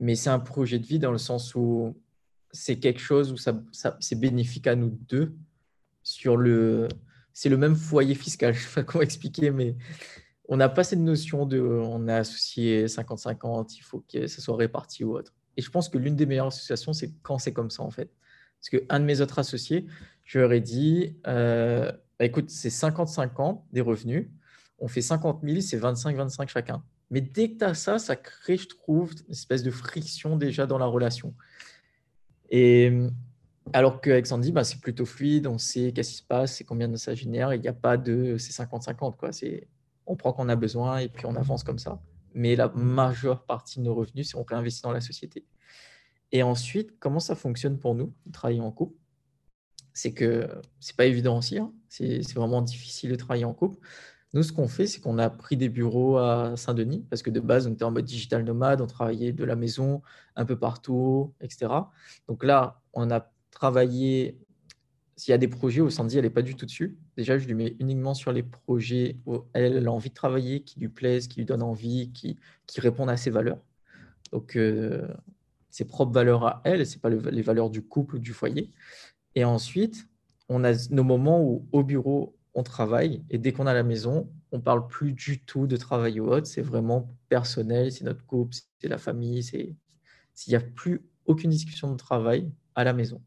[0.01, 1.97] Mais c'est un projet de vie dans le sens où
[2.53, 3.63] c'est quelque chose où ça,
[4.01, 5.35] c'est bénéfique à nous deux.
[6.03, 6.89] Sur le,
[7.33, 8.55] c'est le même foyer fiscal.
[8.55, 9.77] Je ne sais pas comment expliquer, mais
[10.49, 14.57] on n'a pas cette notion de on est associé 50-50, il faut que ça soit
[14.57, 15.35] réparti ou autre.
[15.57, 18.11] Et je pense que l'une des meilleures associations, c'est quand c'est comme ça, en fait.
[18.61, 19.87] Parce qu'un de mes autres associés,
[20.27, 24.29] je leur ai dit euh, bah, écoute, c'est 50-50 des revenus,
[24.79, 26.83] on fait 50 000, c'est 25-25 chacun.
[27.11, 30.67] Mais dès que tu as ça, ça crée, je trouve, une espèce de friction déjà
[30.67, 31.35] dans la relation.
[32.51, 32.93] Et
[33.73, 36.89] alors qu'avec Sandy, bah, c'est plutôt fluide, on sait qu'est-ce qui se passe, c'est combien
[36.89, 39.17] de ça génère, il n'y a pas de c'est 50-50.
[39.17, 39.33] quoi.
[39.33, 39.69] C'est
[40.07, 42.01] on prend qu'on a besoin et puis on avance comme ça.
[42.35, 45.45] Mais la majeure partie de nos revenus, c'est on réinvestit dans la société.
[46.33, 48.97] Et ensuite, comment ça fonctionne pour nous, travailler en couple?
[49.97, 50.47] C'est que
[50.79, 51.59] c'est pas évident aussi.
[51.59, 51.73] Hein.
[51.89, 53.79] C'est vraiment difficile de travailler en couple.
[54.35, 57.41] Nous, ce qu'on fait, c'est qu'on a pris des bureaux à Saint-Denis, parce que de
[57.41, 60.03] base, on était en mode digital nomade, on travaillait de la maison,
[60.35, 61.73] un peu partout, etc.
[62.29, 64.39] Donc là, on a travaillé
[65.17, 67.47] s'il y a des projets où Sandy, elle n'est pas du tout dessus, déjà, je
[67.47, 71.27] lui mets uniquement sur les projets où elle, a envie de travailler, qui lui plaisent,
[71.27, 72.37] qui lui donnent envie, qui,
[72.67, 73.59] qui répondent à ses valeurs.
[74.33, 75.09] Donc, euh,
[75.71, 78.71] ses propres valeurs à elle, ce n'est pas les valeurs du couple ou du foyer.
[79.37, 80.09] Et ensuite,
[80.49, 84.33] on a nos moments où au bureau, on travaille et dès qu'on a la maison,
[84.51, 86.47] on parle plus du tout de travail ou autre.
[86.47, 89.43] C'est vraiment personnel, c'est notre couple, c'est la famille.
[89.43, 89.77] C'est
[90.35, 93.23] s'il n'y a plus aucune discussion de travail à la maison.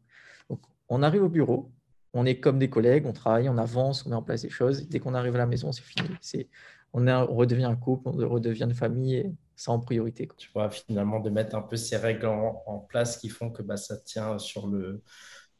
[0.48, 1.70] Donc, on arrive au bureau,
[2.12, 4.88] on est comme des collègues, on travaille, on avance, on met en place des choses.
[4.88, 6.08] Dès qu'on arrive à la maison, c'est fini.
[6.20, 6.48] C'est,
[6.92, 10.28] on, redevient un couple, on redevient une famille et ça en priorité.
[10.36, 13.76] Tu vois, finalement, de mettre un peu ces règles en, place qui font que bah,
[13.76, 15.02] ça tient sur le,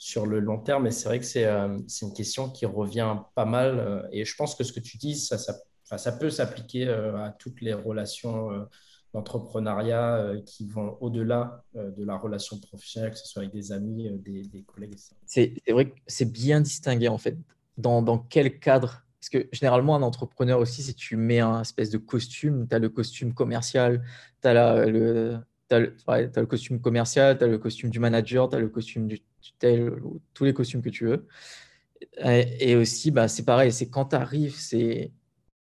[0.01, 0.87] sur le long terme.
[0.87, 3.79] Et c'est vrai que c'est, euh, une question qui revient pas mal.
[3.79, 7.31] Euh, et je pense que ce que tu dis, ça, ça, peut s'appliquer euh, à
[7.31, 8.67] toutes les relations
[9.13, 14.63] d'entrepreneuriat qui vont au-delà de la relation professionnelle, que ce soit avec des amis, des,
[14.63, 14.95] collègues.
[15.27, 17.37] C'est vrai que c'est bien distingué en fait.
[17.77, 19.05] Dans, dans, quel cadre?
[19.19, 22.79] Parce que généralement, un entrepreneur aussi, si tu mets un espèce de costume, tu as
[22.79, 24.03] le costume commercial,
[24.41, 25.39] tu as, as, le,
[25.71, 29.21] le costume commercial, tu as le costume du manager, tu as le costume du,
[29.59, 29.93] tel,
[30.35, 31.27] tous les costumes que tu veux.
[32.25, 35.13] Et, aussi, bah, c'est pareil, c'est quand tu arrives, c'est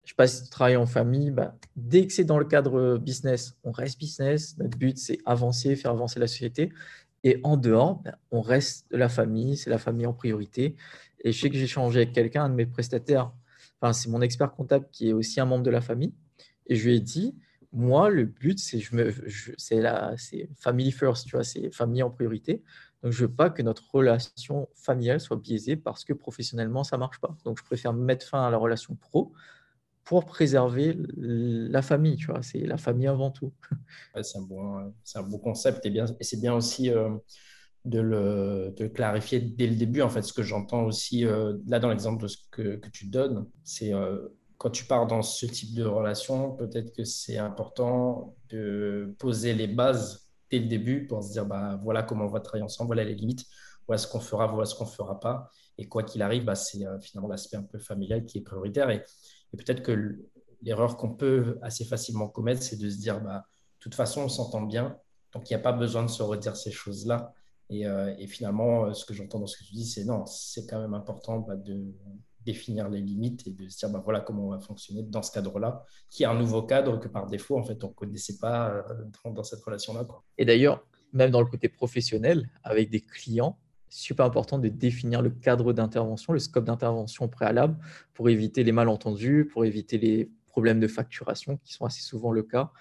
[0.03, 2.97] je sais pas si tu travailles en famille, bah, dès que c'est dans le cadre
[2.97, 4.57] business, on reste business.
[4.57, 6.73] Notre but, c'est avancer, faire avancer la société.
[7.23, 10.75] Et en dehors, bah, on reste la famille, c'est la famille en priorité.
[11.23, 13.31] Et je sais que j'ai changé avec quelqu'un, un de mes prestataires,
[13.79, 16.13] enfin, c'est mon expert comptable qui est aussi un membre de la famille.
[16.67, 17.35] Et je lui ai dit,
[17.71, 22.61] moi, le but, c'est je la, c'est family first, tu vois, c'est famille en priorité.
[23.03, 27.19] Donc, je veux pas que notre relation familiale soit biaisée parce que professionnellement, ça marche
[27.19, 27.35] pas.
[27.43, 29.33] Donc, je préfère mettre fin à la relation pro
[30.05, 32.41] pour préserver la famille, tu vois.
[32.41, 33.53] C'est la famille avant tout.
[34.21, 34.93] c'est un bon,
[35.27, 37.09] bon concept et c'est bien aussi euh,
[37.85, 40.01] de, le, clarifier dès le début.
[40.01, 43.07] En fait, ce que j'entends aussi euh, là dans l'exemple de ce que, que tu
[43.07, 44.27] donnes, c'est euh,
[44.57, 49.67] quand tu pars dans ce type de relation, peut-être que c'est important de poser les
[49.67, 50.22] bases
[50.59, 53.45] le début pour se dire bah, voilà comment on va travailler ensemble, voilà les limites,
[53.87, 55.49] voilà ce qu'on fera, voilà ce qu'on ne fera pas.
[55.77, 58.89] Et quoi qu'il arrive, bah, c'est finalement l'aspect un peu familial qui est prioritaire.
[58.89, 59.03] Et
[59.53, 60.19] et peut-être que
[60.61, 64.29] l'erreur qu'on peut assez facilement commettre, c'est de se dire, bah, de toute façon, on
[64.29, 64.97] s'entend bien,
[65.31, 67.33] donc il n'y a pas besoin de se redire ces choses-là.
[67.69, 70.65] Et, euh, finalement, euh, ce que j'entends dans ce que tu dis, c'est non, c'est
[70.67, 71.93] quand même important bah, de
[72.45, 75.31] définir les limites et de se dire, bah, voilà comment on va fonctionner dans ce
[75.31, 78.69] cadre-là, qui est un nouveau cadre que par défaut, en fait, on ne connaissait pas
[78.69, 80.05] euh, dans, cette relation-là.
[80.37, 83.57] Et d'ailleurs, même dans le côté professionnel, avec des clients,
[83.89, 87.77] super important de définir le cadre d'intervention, le scope d'intervention préalable
[88.13, 92.43] pour éviter les malentendus, pour éviter les problèmes de facturation qui sont assez souvent le
[92.43, 92.71] cas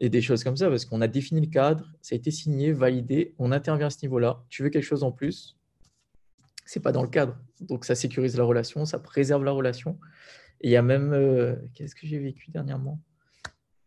[0.00, 2.72] et des choses comme ça parce qu'on a défini le cadre, ça a été signé,
[2.72, 4.44] validé, on intervient à ce niveau-là.
[4.48, 5.55] Tu veux quelque chose en plus?
[6.66, 7.36] C'est pas dans le cadre.
[7.60, 9.98] Donc ça sécurise la relation, ça préserve la relation.
[10.60, 13.00] Et il y a même euh, qu'est-ce que j'ai vécu dernièrement?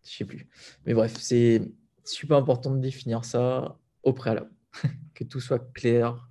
[0.03, 0.47] Je sais plus.
[0.85, 1.61] Mais bref, c'est
[2.03, 4.51] super important de définir ça au préalable,
[5.13, 6.29] que tout soit clair,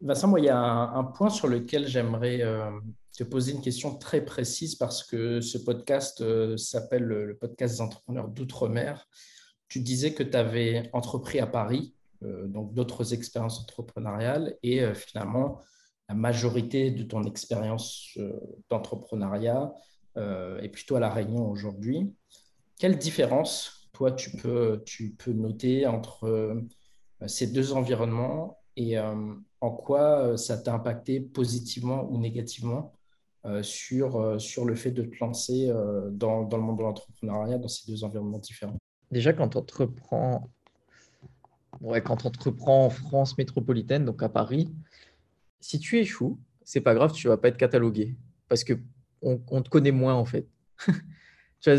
[0.00, 2.70] Vincent, moi, il y a un, point sur lequel j'aimerais euh,
[3.16, 7.80] te poser une question très précise parce que ce podcast euh, s'appelle le, podcast des
[7.80, 9.08] entrepreneurs d'outre-mer.
[9.68, 15.60] Tu disais que tu avais entrepris à Paris, donc d'autres expériences entrepreneuriales, et finalement,
[16.08, 18.18] la majorité de ton expérience
[18.70, 19.72] d'entrepreneuriat
[20.16, 22.12] est plutôt à La Réunion aujourd'hui.
[22.78, 26.66] Quelle différence, toi, tu peux, tu peux noter entre
[27.26, 32.92] ces deux environnements et euh, en quoi euh, ça t'a impacté positivement ou négativement
[33.44, 35.72] euh, sur, sur le fait de te lancer
[36.12, 38.78] dans, dans le monde de l'entrepreneuriat dans ces deux environnements différents?
[39.10, 40.48] Déjà, quand tu entreprends,
[41.80, 44.72] ouais, quand on entreprend en France métropolitaine, donc à Paris,
[45.60, 48.14] si tu échoues, c'est pas grave, tu vas pas être catalogué
[48.48, 48.74] parce que
[49.22, 50.46] on, te connaît moins en fait.
[51.60, 51.70] tu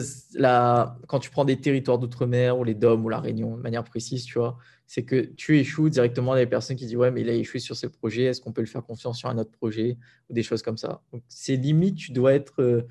[1.08, 4.26] quand tu prends des territoires d'outre-mer ou les DOM ou la Réunion de manière précise,
[4.26, 7.34] tu vois, c'est que tu échoues directement des personnes qui disent ouais mais il a
[7.34, 9.98] échoué sur ce projet, est-ce qu'on peut le faire confiance sur un autre projet
[10.30, 11.02] ou des choses comme ça.
[11.14, 12.88] Donc c'est limite, tu dois être euh,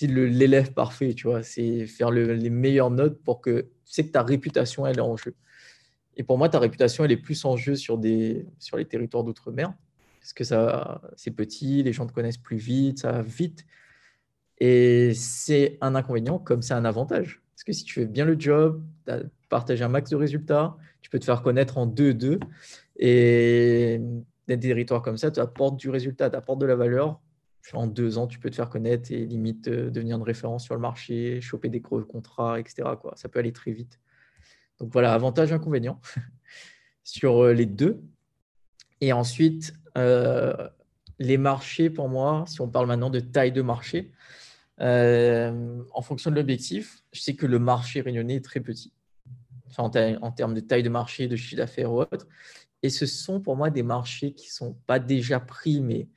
[0.00, 4.22] l'élève parfait, tu vois, c'est faire les meilleures notes pour que tu sais que ta
[4.22, 5.34] réputation elle est en jeu.
[6.16, 9.24] Et pour moi ta réputation elle est plus en jeu sur des sur les territoires
[9.24, 9.74] d'outre-mer
[10.20, 13.64] parce que ça c'est petit, les gens te connaissent plus vite, ça va vite.
[14.58, 17.42] Et c'est un inconvénient comme c'est un avantage.
[17.54, 20.76] Parce que si tu fais bien le job, tu as partagé un max de résultats,
[21.00, 22.40] tu peux te faire connaître en 2-2.
[22.96, 24.00] Et
[24.48, 27.20] des territoires comme ça, tu apportes du résultat, tu apportes de la valeur.
[27.72, 30.74] En deux ans, tu peux te faire connaître et limite euh, devenir une référence sur
[30.74, 32.90] le marché, choper des gros contrats, etc.
[33.00, 33.12] Quoi.
[33.16, 33.98] Ça peut aller très vite.
[34.80, 36.00] Donc voilà, avantage, inconvénient
[37.04, 38.02] sur euh, les deux.
[39.00, 40.68] Et ensuite, euh,
[41.18, 44.12] les marchés, pour moi, si on parle maintenant de taille de marché,
[44.80, 48.92] euh, en fonction de l'objectif, je sais que le marché réunionnais est très petit,
[49.78, 52.26] en, termes de taille de marché, de chiffre d'affaires ou autre.
[52.82, 56.08] Et ce sont pour moi des marchés qui ne sont pas déjà pris, mais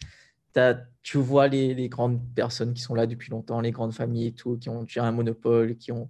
[1.01, 4.57] tu vois les, grandes personnes qui sont là depuis longtemps, les grandes familles et tout,
[4.57, 6.09] qui ont déjà un monopole, qui ont.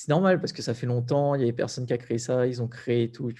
[0.00, 2.16] C'est normal parce que ça fait longtemps, il y a des personnes qui ont créé
[2.16, 3.30] ça, ils ont créé tout.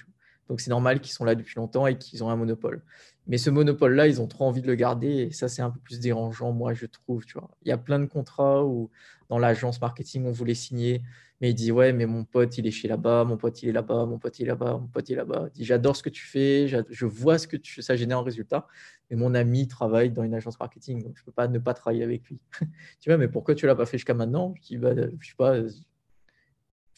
[0.47, 2.83] Donc c'est normal qu'ils sont là depuis longtemps et qu'ils ont un monopole.
[3.25, 5.79] Mais ce monopole-là, ils ont trop envie de le garder et ça, c'est un peu
[5.79, 7.25] plus dérangeant, moi, je trouve.
[7.25, 7.49] Tu vois.
[7.63, 8.91] Il y a plein de contrats où
[9.29, 11.01] dans l'agence marketing, on voulait signer,
[11.41, 13.71] mais il dit Ouais, mais mon pote, il est chez là-bas, mon pote, il est
[13.71, 15.47] là-bas, mon pote, il est là-bas, mon pote, il est là-bas.
[15.55, 18.23] Il dit J'adore ce que tu fais, je vois ce que tu, ça génère en
[18.23, 18.67] résultat,
[19.09, 21.73] mais mon ami travaille dans une agence marketing, donc je ne peux pas ne pas
[21.73, 22.39] travailler avec lui.
[22.99, 24.53] tu vois, mais pourquoi tu ne l'as pas fait jusqu'à maintenant?
[24.57, 25.55] Je dis bah, Je sais pas,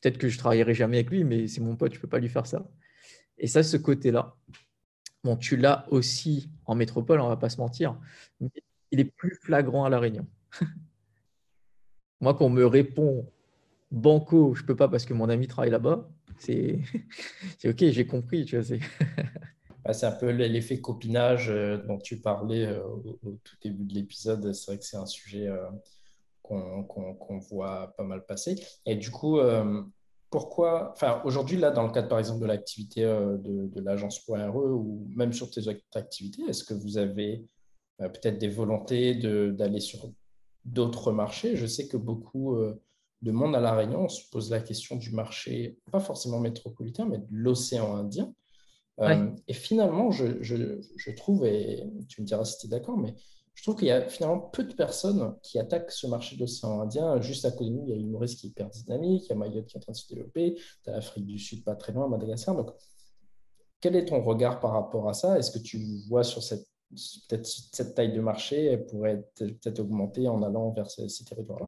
[0.04, 2.20] peut-être que je travaillerai jamais avec lui, mais c'est mon pote, je ne peux pas
[2.20, 2.70] lui faire ça.
[3.40, 4.36] Et ça, ce côté-là,
[5.24, 7.98] Bon, tu l'as aussi en métropole, on ne va pas se mentir,
[8.42, 8.50] mais
[8.92, 10.28] il est plus flagrant à La Réunion.
[12.20, 13.26] Moi, quand on me répond
[13.90, 16.80] Banco, je ne peux pas parce que mon ami travaille là-bas, c'est
[17.66, 18.50] OK, j'ai compris.
[19.86, 23.94] Bah, c'est un peu l'effet copinage euh, dont tu parlais euh, au, tout début de
[23.94, 24.54] l'épisode.
[24.54, 25.50] C'est vrai que c'est un sujet
[26.52, 28.56] euh, qu'on voit pas mal passer.
[28.86, 29.40] Et du coup,
[30.34, 34.20] pourquoi, enfin, aujourd'hui, là, dans le cadre, par exemple, de l'activité euh, de, de l'agence
[34.28, 37.46] RE ou même sur tes autres activités, est-ce que vous avez
[38.02, 40.10] euh, peut-être des volontés d'aller sur
[40.66, 41.56] d'autres marchés?
[41.56, 42.82] Je sais que beaucoup, euh,
[43.22, 47.06] de monde à La Réunion, on se pose la question du marché, pas forcément métropolitain,
[47.06, 48.34] mais de l'océan Indien.
[49.02, 52.98] Euh, et finalement, je, je, je, trouve, et tu me diras si tu es d'accord,
[52.98, 53.14] mais
[53.54, 56.82] je trouve qu'il y a finalement peu de personnes qui attaquent ce marché de l'océan
[56.82, 57.22] Indien.
[57.22, 59.30] Juste à côté de nous, il y a une Maurice qui est hyper dynamique, il
[59.30, 61.64] y a Mayotte qui est en train de se développer, tu as l'Afrique du Sud
[61.64, 62.56] pas très loin, Madagascar.
[62.56, 62.72] Donc,
[63.80, 65.38] quel est ton regard par rapport à ça?
[65.38, 65.78] Est-ce que tu
[66.08, 66.68] vois sur cette
[67.30, 71.66] peut-être cette taille de marché elle pourrait peut-être augmenter en allant vers ces, territoires-là?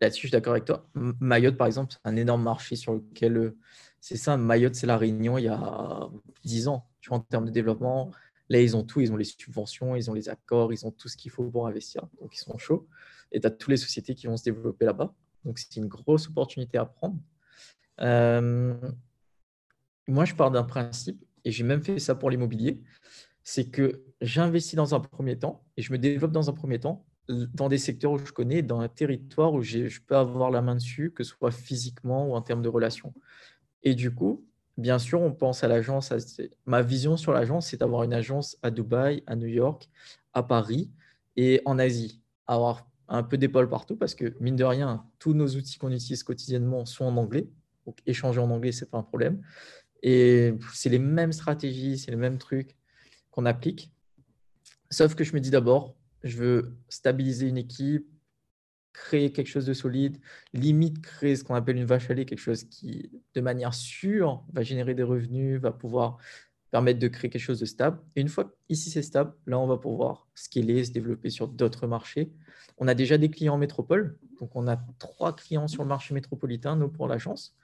[0.00, 0.86] Là-dessus, je suis d'accord avec toi.
[0.94, 3.58] Mayotte, par exemple, c'est un énorme marché sur lequel euh,
[4.00, 4.36] c'est ça.
[4.36, 6.08] Mayotte, c'est la Réunion il y a
[6.44, 6.86] 10 ans.
[7.00, 8.12] Tu vois, en termes de développement,
[8.48, 9.00] là, ils ont tout.
[9.00, 11.66] Ils ont les subventions, ils ont les accords, ils ont tout ce qu'il faut pour
[11.66, 12.06] investir.
[12.20, 12.88] Donc, ils sont chauds.
[13.32, 15.14] Et tu as toutes les sociétés qui vont se développer là-bas.
[15.44, 17.18] Donc, c'est une grosse opportunité à prendre.
[18.00, 18.74] Euh,
[20.06, 22.82] moi, je pars d'un principe, et j'ai même fait ça pour l'immobilier
[23.48, 27.06] c'est que j'investis dans un premier temps et je me développe dans un premier temps
[27.28, 30.74] dans des secteurs où je connais, dans un territoire où je peux avoir la main
[30.74, 33.14] dessus, que ce soit physiquement ou en termes de relations.
[33.82, 34.46] Et du coup,
[34.78, 36.12] bien sûr, on pense à l'agence.
[36.64, 39.90] Ma vision sur l'agence, c'est d'avoir une agence à Dubaï, à New York,
[40.32, 40.90] à Paris
[41.36, 42.22] et en Asie.
[42.46, 46.22] Avoir un peu d'épaule partout parce que, mine de rien, tous nos outils qu'on utilise
[46.22, 47.48] quotidiennement sont en anglais.
[47.84, 49.42] Donc, échanger en anglais, ce n'est pas un problème.
[50.02, 52.78] Et c'est les mêmes stratégies, c'est les mêmes trucs
[53.46, 53.92] applique.
[54.90, 58.08] Sauf que je me dis d'abord, je veux stabiliser une équipe,
[59.04, 60.18] créer quelque chose de solide,
[60.52, 64.44] limite créer ce qu'on appelle une vache à lait, quelque chose qui, de manière sûre,
[64.52, 66.18] va générer des revenus, va pouvoir
[66.70, 67.98] permettre de créer quelque chose de stable.
[68.16, 71.86] Et une fois ici c'est stable, là on va pouvoir scaler, se développer sur d'autres
[71.86, 72.32] marchés.
[72.76, 76.14] On a déjà des clients en métropole, donc on a trois clients sur le marché
[76.14, 77.56] métropolitain, nous pour l'agence.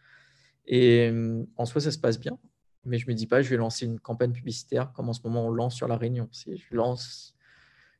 [0.66, 1.12] Et
[1.56, 2.38] en soi, ça se passe bien
[2.84, 5.46] mais je me dis pas, je vais lancer une campagne publicitaire comme en ce moment
[5.46, 6.28] on lance sur La Réunion.
[6.32, 7.34] Je lance,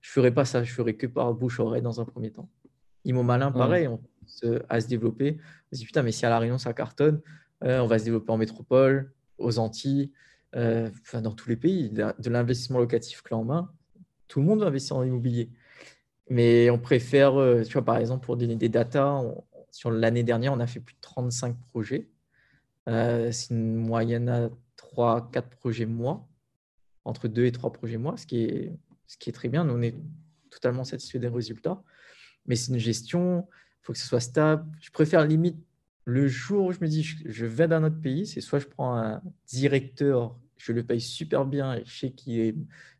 [0.00, 2.48] je ferai pas ça, je ferai que par bouche-oreille dans un premier temps.
[3.04, 5.38] Imo Malin, pareil, on se, à se développer.
[5.72, 7.20] On se dit, putain, mais si à La Réunion ça cartonne,
[7.64, 10.12] euh, on va se développer en métropole, aux Antilles,
[10.56, 11.90] euh, enfin, dans tous les pays.
[11.90, 13.72] De l'investissement locatif clé en main,
[14.28, 15.50] tout le monde va investir dans l'immobilier.
[16.30, 19.22] Mais on préfère, euh, tu vois, par exemple, pour donner des datas,
[19.70, 22.08] sur l'année dernière, on a fait plus de 35 projets.
[22.86, 26.28] c'est une moyenne à 3, 4 projets mois,
[27.04, 28.72] entre 2 et 3 projets mois, ce qui est,
[29.06, 29.64] ce qui est très bien.
[29.64, 29.96] Nous, on est
[30.50, 31.82] totalement satisfait des résultats.
[32.46, 34.66] Mais c'est une gestion, il faut que ce soit stable.
[34.80, 35.56] Je préfère limite
[36.04, 38.66] le jour où je me dis je vais dans un autre pays, c'est soit je
[38.66, 42.54] prends un directeur, je le paye super bien je sais qu'il est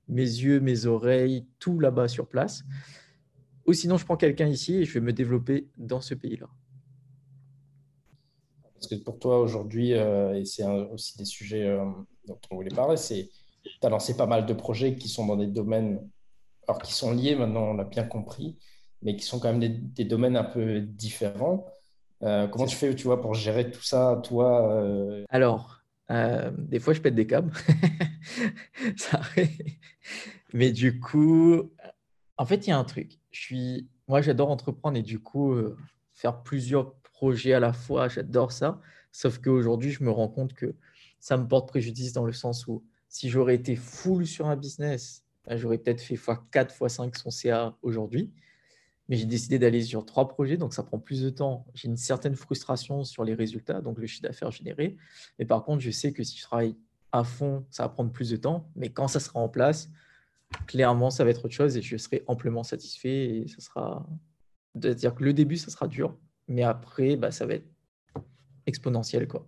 [0.09, 2.65] mes yeux, mes oreilles, tout là-bas sur place.
[3.67, 6.49] Ou sinon, je prends quelqu'un ici et je vais me développer dans ce pays-là.
[8.75, 11.85] Parce que pour toi, aujourd'hui, euh, et c'est aussi des sujets euh,
[12.27, 13.31] dont on voulait parler, c'est
[13.63, 16.07] tu as lancé pas mal de projets qui sont dans des domaines,
[16.69, 18.59] alors qui sont liés maintenant, on l'a bien compris,
[19.05, 21.67] mais qui sont quand même des, domaines un peu différents.
[22.23, 24.83] Euh, comment tu fais, tu vois, pour gérer tout ça, toi
[25.29, 27.53] Alors, des fois, je pète des câbles.
[28.97, 29.21] ça
[30.53, 31.71] mais du coup,
[32.37, 33.19] en fait, il y a un truc.
[33.31, 35.55] Je suis, moi, j'adore entreprendre et du coup,
[36.15, 38.81] faire plusieurs projet à la fois, j'adore ça.
[39.11, 40.75] Sauf qu'aujourd'hui, je me rends compte que
[41.21, 45.25] ça me porte préjudice dans le sens où si j'aurais été full sur un business,
[45.47, 48.31] ben, j'aurais peut-être fait x4, x5 son CA aujourd'hui.
[49.09, 51.67] Mais j'ai décidé d'aller sur trois projets, donc ça prend plus de temps.
[51.75, 54.97] J'ai une certaine frustration sur les résultats, donc le chiffre d'affaires généré.
[55.39, 56.77] Mais par contre, je sais que si je travaille
[57.13, 58.71] à fond, ça va prendre plus de temps.
[58.77, 59.91] Mais quand ça sera en place,
[60.67, 63.27] clairement, ça va être autre chose et je serai amplement satisfait.
[63.27, 64.07] Et ça sera.
[64.75, 66.17] C'est-à-dire que le début, ça sera dur,
[66.49, 67.69] mais après, bah, ça va être
[68.67, 69.29] exponentiel.
[69.29, 69.47] Quoi.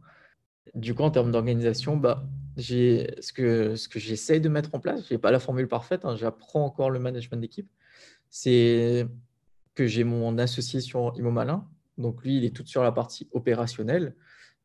[0.75, 2.29] Du coup, en termes d'organisation, bah,
[2.59, 6.05] ce que, ce que j'essaye de mettre en place, je n'ai pas la formule parfaite,
[6.05, 7.69] hein, j'apprends encore le management d'équipe,
[8.31, 9.07] c'est
[9.77, 11.65] que j'ai mon associé sur Imo Malin.
[11.97, 14.17] Donc lui, il est tout sur la partie opérationnelle.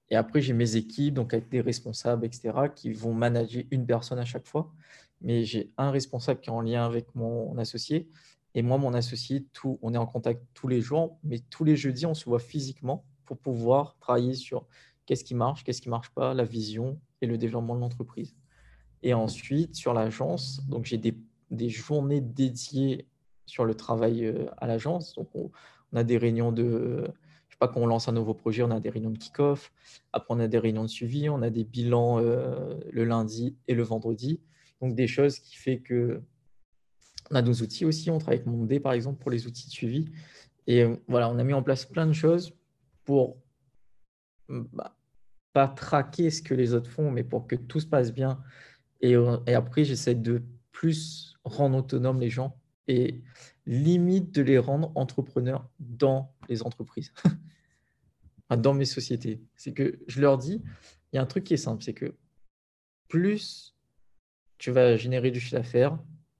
[0.10, 4.18] Et après, j'ai mes équipes, donc avec des responsables, etc., qui vont manager une personne
[4.18, 4.74] à chaque fois.
[5.22, 8.10] Mais j'ai un responsable qui est en lien avec mon associé
[8.54, 11.76] et moi, mon associé, tout, on est en contact tous les jours, mais tous les
[11.76, 14.66] jeudis, on se voit physiquement pour pouvoir travailler sur
[15.06, 18.36] qu'est-ce qui marche, qu'est-ce qui marche pas, la vision et le développement de l'entreprise.
[19.04, 21.18] Et ensuite, sur l'agence, donc j'ai des,
[21.50, 23.08] des, journées dédiées
[23.52, 25.14] sur le travail euh, à l'agence.
[25.16, 25.52] Donc, on,
[25.94, 27.04] a des réunions de,
[27.50, 29.74] je sais pas, quand on lance un nouveau projet, on a des réunions de kick-off.
[30.14, 33.74] Après, on a des réunions de suivi, on a des bilans euh, le lundi et
[33.74, 34.40] le vendredi.
[34.80, 36.22] Donc, des choses qui fait que
[37.30, 39.72] on a nos outils aussi, on travaille avec Mondé par exemple pour les outils de
[39.72, 40.06] suivi.
[40.66, 42.54] Et euh, voilà, on a mis en place plein de choses
[43.04, 43.38] pour
[44.48, 44.96] mm, bah,
[45.52, 48.42] pas traquer ce que les autres font, mais pour que tout se passe bien.
[49.02, 50.42] Et, euh, et après, j'essaie de
[50.72, 52.61] plus rendre autonome les gens.
[52.88, 53.22] Et
[53.66, 57.14] limite de les rendre entrepreneurs dans les entreprises,
[58.50, 59.42] dans mes sociétés.
[59.56, 60.62] C'est que je leur dis,
[61.12, 62.16] il y a un truc qui est simple, c'est que
[63.08, 63.76] plus
[64.58, 65.98] tu vas générer du chiffre d'affaires,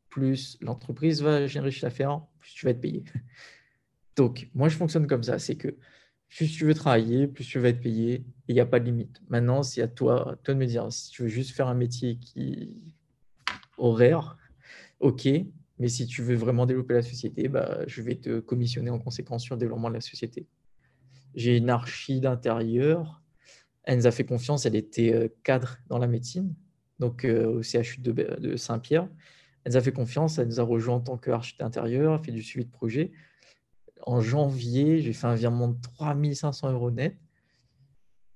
[0.10, 3.04] plus l'entreprise va générer du chiffre d'affaires, plus tu vas être payé.
[4.16, 5.40] Donc, moi, je fonctionne comme ça.
[5.40, 5.76] C'est que
[6.28, 9.22] plus tu veux travailler, plus tu vas être payé il n'y a pas de limite.
[9.30, 12.18] Maintenant, c'est à toi, toi de me dire si tu veux juste faire un métier
[12.18, 12.76] qui
[13.78, 14.38] horaire,
[15.00, 15.28] ok.
[15.82, 19.44] Mais si tu veux vraiment développer la société, bah, je vais te commissionner en conséquence
[19.44, 20.48] sur le développement de la société.
[21.34, 23.22] J'ai une archi d'intérieur.
[23.84, 24.66] Elle nous a fait confiance.
[24.68, 26.54] Elle était euh, cadre dans la médecine,
[27.00, 29.10] donc euh, au CHU de, Saint-Pierre.
[29.64, 30.38] Elle nous a fait confiance.
[30.38, 32.14] Elle nous a rejoint en tant qu'archi d'intérieur.
[32.14, 33.12] Elle fait du suivi de projet
[34.06, 37.18] en janvier, j'ai fait un virement de 3500 euros net.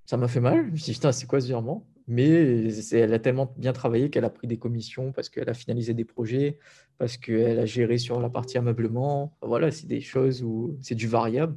[0.04, 0.66] Ça m'a fait mal.
[0.66, 1.86] Je me suis dit, putain, c'est quoi ce virement?
[2.08, 5.92] Mais elle a tellement bien travaillé qu'elle a pris des commissions parce qu'elle a finalisé
[5.92, 6.58] des projets,
[6.98, 9.36] parce qu'elle a géré sur la partie ameublement.
[9.42, 11.56] Voilà, c'est des choses où c'est du variable.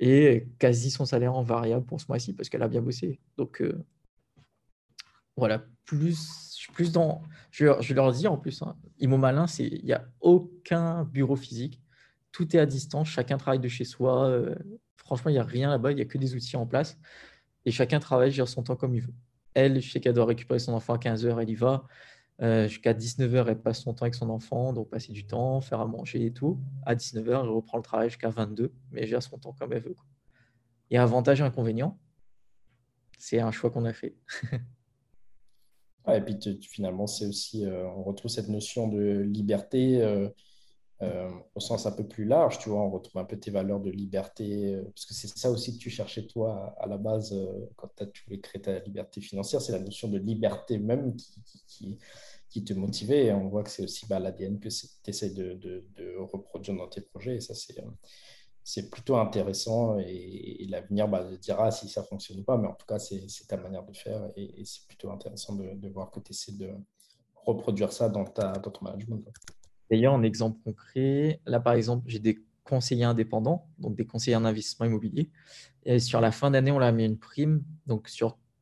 [0.00, 3.20] Et quasi son salaire en variable pour ce mois-ci parce qu'elle a bien bossé.
[3.38, 3.82] Donc, euh,
[5.36, 7.22] voilà, plus, plus dans.
[7.50, 11.80] Je, vais leur dire en plus, hein, Imo Malin, il n'y a aucun bureau physique
[12.36, 14.26] tout est à distance, chacun travaille de chez soi.
[14.28, 14.54] Euh,
[14.98, 16.98] franchement, il n'y a rien là-bas, il n'y a que des outils en place.
[17.64, 19.14] Et chacun travaille, gère son temps comme il veut.
[19.56, 21.86] Elle, je sais qu'elle doit récupérer son enfant à 15h, elle y va.
[22.42, 25.80] Euh, jusqu'à 19h, elle passe son temps avec son enfant, donc passer du temps, faire
[25.80, 26.60] à manger et tout.
[26.84, 29.82] À 19h, elle reprend le travail jusqu'à 22, mais elle gère son temps comme elle
[29.82, 29.96] veut.
[30.90, 31.98] Il y a avantage et inconvénient.
[33.18, 34.14] C'est un choix qu'on a fait.
[36.12, 40.02] et puis finalement, c'est aussi, euh, on retrouve cette notion de liberté.
[40.02, 40.28] Euh,
[41.54, 43.90] au sens un peu plus large, tu vois, on retrouve un peu tes valeurs de
[43.90, 47.66] liberté, euh, parce que c'est ça aussi que tu cherchais toi à, la base euh,
[47.76, 51.14] quand tu voulais créer ta liberté financière, c'est la notion de liberté même
[51.66, 51.98] qui,
[52.48, 55.54] qui, te motivait, et on voit que c'est aussi bah, l'ADN que tu essaies de,
[55.54, 57.74] de, reproduire dans tes projets, et ça c'est
[58.64, 59.98] c'est plutôt intéressant.
[59.98, 63.56] Et, l'avenir bah, dira si ça fonctionne ou pas, mais en tout cas, c'est ta
[63.56, 64.28] manière de faire.
[64.36, 66.70] Et, c'est plutôt intéressant de, de, voir que tu essaies de
[67.44, 69.24] reproduire ça dans, ta, dans ton management.
[69.90, 74.44] D'ailleurs, en exemple concret, là par exemple, j'ai des conseillers indépendants, donc des conseillers en
[74.44, 75.30] investissement immobilier.
[75.84, 77.62] Et sur la fin d'année, on leur a mis une prime.
[77.86, 78.10] Donc,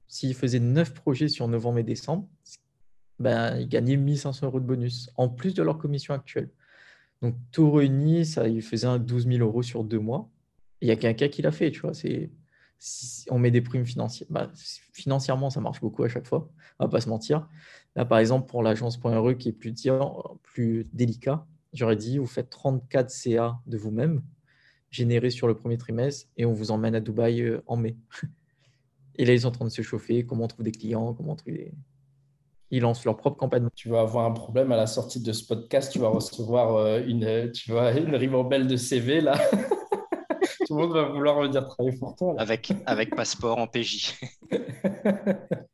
[0.07, 2.29] s'ils faisaient 9 projets sur novembre et décembre,
[3.19, 6.51] ben, ils gagnaient 1500 euros de bonus, en plus de leur commission actuelle.
[7.23, 10.29] Donc, tout réuni, ça, ils faisaient un 12 000 euros sur deux mois.
[10.83, 11.93] Il y a quelqu'un qui l'a fait, tu vois.
[13.31, 14.51] On met des primes financières, bah,
[14.93, 17.49] financièrement, ça marche beaucoup à chaque fois, on va pas se mentir.
[17.97, 19.75] Là, par exemple, pour l'agence.re qui est plus,
[20.43, 24.23] plus délicat, j'aurais dit, vous faites 34 CA de vous-même,
[24.91, 27.97] générés sur le premier trimestre, et on vous emmène à Dubaï euh, en mai.
[29.17, 31.33] Et là, ils sont en train de se chauffer, comment on trouve des clients, comment
[31.33, 31.73] on trouve des...
[32.73, 33.69] Ils lancent leur propre campagne.
[33.77, 37.01] Tu vas avoir un problème à la sortie de ce podcast, tu vas recevoir euh,
[37.07, 39.39] une, tu vois, une ribambelle de CV là.
[40.67, 42.35] Tout le monde va vouloir venir travailler pour toi.
[42.39, 44.19] Avec, avec passeport en PJ.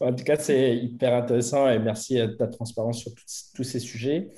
[0.00, 3.12] en tout cas, c'est hyper intéressant et merci de ta transparence sur
[3.54, 4.30] tous ces sujets.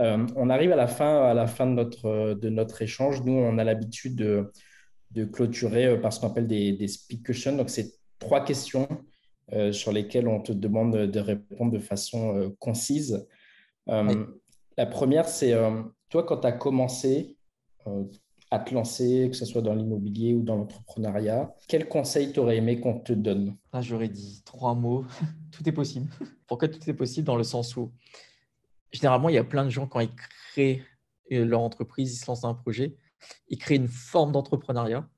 [0.00, 3.22] Euh, on arrive à la fin, à la fin de, notre, de notre échange.
[3.22, 4.52] Nous, on a l'habitude de,
[5.12, 7.56] de, clôturer euh, par ce qu'on appelle des, des speak questions.
[7.56, 8.88] Donc, c'est trois questions
[9.52, 13.26] euh, sur lesquelles on te demande de répondre de façon concise.
[13.86, 15.54] La première, c'est
[16.08, 17.36] toi, quand tu as commencé,
[18.54, 22.78] à te lancer, que ce soit dans l'immobilier ou dans l'entrepreneuriat, quel conseil t'aurais aimé
[22.78, 23.56] qu'on te donne?
[23.72, 25.04] Ah, J'aurais dit trois mots.
[25.50, 26.08] tout est possible.
[26.46, 27.92] Pourquoi tout est possible Dans le sens où,
[28.92, 30.14] généralement, il y a plein de gens, quand ils
[30.52, 30.82] créent
[31.30, 32.96] leur entreprise, ils se lancent dans un projet,
[33.48, 35.08] ils créent une forme d'entrepreneuriat,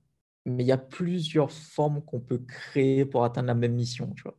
[0.46, 4.14] mais il y a plusieurs formes qu'on peut créer pour atteindre la même mission.
[4.16, 4.38] Tu vois.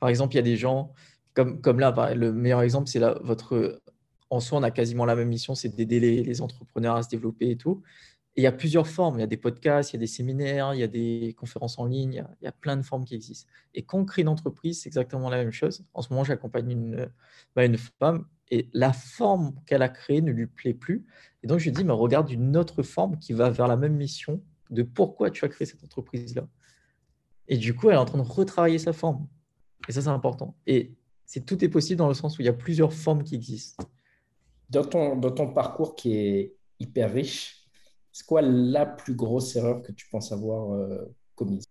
[0.00, 0.94] Par exemple, il y a des gens,
[1.34, 3.82] comme, comme là, le meilleur exemple, c'est votre
[4.32, 7.50] en soi, on a quasiment la même mission, c'est d'aider les, entrepreneurs à se développer
[7.50, 7.82] et tout
[8.36, 9.18] il y a plusieurs formes.
[9.18, 11.78] Il y a des podcasts, il y a des séminaires, il y a des conférences
[11.78, 13.50] en ligne, il y a, plein de formes qui existent.
[13.74, 15.84] Et quand on crée une entreprise, c'est exactement la même chose.
[15.94, 17.10] En ce moment, j'accompagne une,
[17.54, 21.06] bah, une femme et la forme qu'elle a créée ne lui plaît plus.
[21.42, 23.96] Et donc, je lui dis, mais regarde une autre forme qui va vers la même
[23.96, 26.46] mission de pourquoi tu as créé cette entreprise-là.
[27.48, 29.26] Et du coup, elle est en train de retravailler sa forme.
[29.88, 30.56] Et ça, c'est important.
[30.66, 30.94] Et
[31.26, 33.84] c'est tout est possible dans le sens où il y a plusieurs formes qui existent.
[34.70, 37.61] Dans ton, dans ton parcours qui est hyper riche,
[38.12, 41.64] c'est quoi la plus grosse erreur que tu penses avoir euh, commise?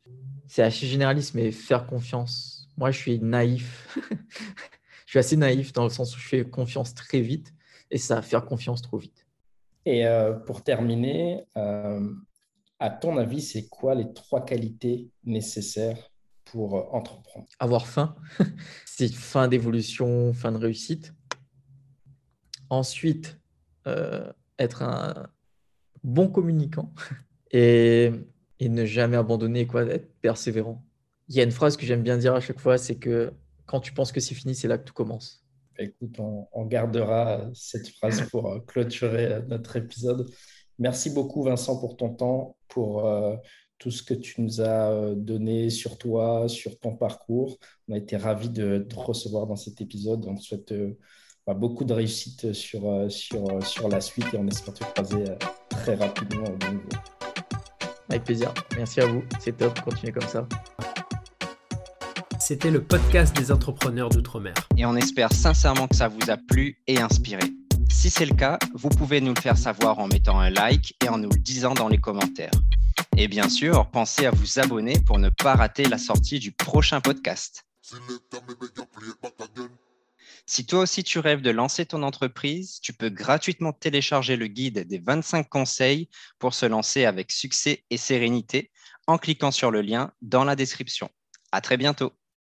[0.48, 2.68] C'est assez généraliste, mais faire confiance.
[2.78, 3.96] Moi, je suis naïf.
[5.06, 7.54] je suis assez naïf dans le sens où je fais confiance très vite
[7.92, 9.28] et ça, faire confiance trop vite.
[9.86, 12.10] Et euh, pour terminer, euh,
[12.80, 16.12] à ton avis, c'est quoi les trois qualités nécessaires
[16.46, 17.48] pour entreprendre?
[17.60, 18.16] Avoir faim.
[18.86, 21.14] c'est fin d'évolution, fin de réussite.
[22.70, 23.38] Ensuite,
[24.58, 25.30] être un
[26.04, 26.92] bon communicant
[27.52, 28.12] et,
[28.60, 30.84] ne jamais abandonner, quoi, être persévérant.
[31.30, 33.34] Il y a une phrase que j'aime bien dire à chaque fois, c'est que
[33.66, 35.44] quand tu penses que c'est fini, c'est là que tout commence.
[35.80, 40.30] Écoute, on, gardera cette phrase pour euh, clôturer euh, notre épisode.
[40.78, 43.36] Merci beaucoup, Vincent, pour ton temps, pour euh,
[43.80, 47.58] tout ce que tu nous as donné sur toi, sur ton parcours.
[47.88, 50.26] On a été ravis de te recevoir dans cet épisode.
[50.28, 50.74] On te souhaite
[51.48, 55.26] bah, beaucoup de réussite sur, sur, sur la suite et on espère te croiser
[55.70, 56.90] très rapidement au niveau.
[58.10, 58.54] Avec plaisir.
[58.76, 59.24] Merci à vous.
[59.40, 59.80] C'est top.
[59.82, 60.46] Continuez comme ça.
[62.40, 64.54] C'était le podcast des entrepreneurs d'outre-mer.
[64.76, 67.44] Et on espère sincèrement que ça vous a plu et inspiré.
[67.90, 71.08] Si c'est le cas, vous pouvez nous le faire savoir en mettant un like et
[71.08, 72.52] en nous le disant dans les commentaires.
[73.16, 77.00] Et bien sûr, pensez à vous abonner pour ne pas rater la sortie du prochain
[77.00, 77.66] podcast.
[80.46, 84.88] Si toi aussi tu rêves de lancer ton entreprise, tu peux gratuitement télécharger le guide
[84.88, 86.10] des 25 conseils
[86.40, 88.72] pour se lancer avec succès et sérénité
[89.08, 91.10] en cliquant sur le lien dans la description.
[91.52, 92.14] À très bientôt.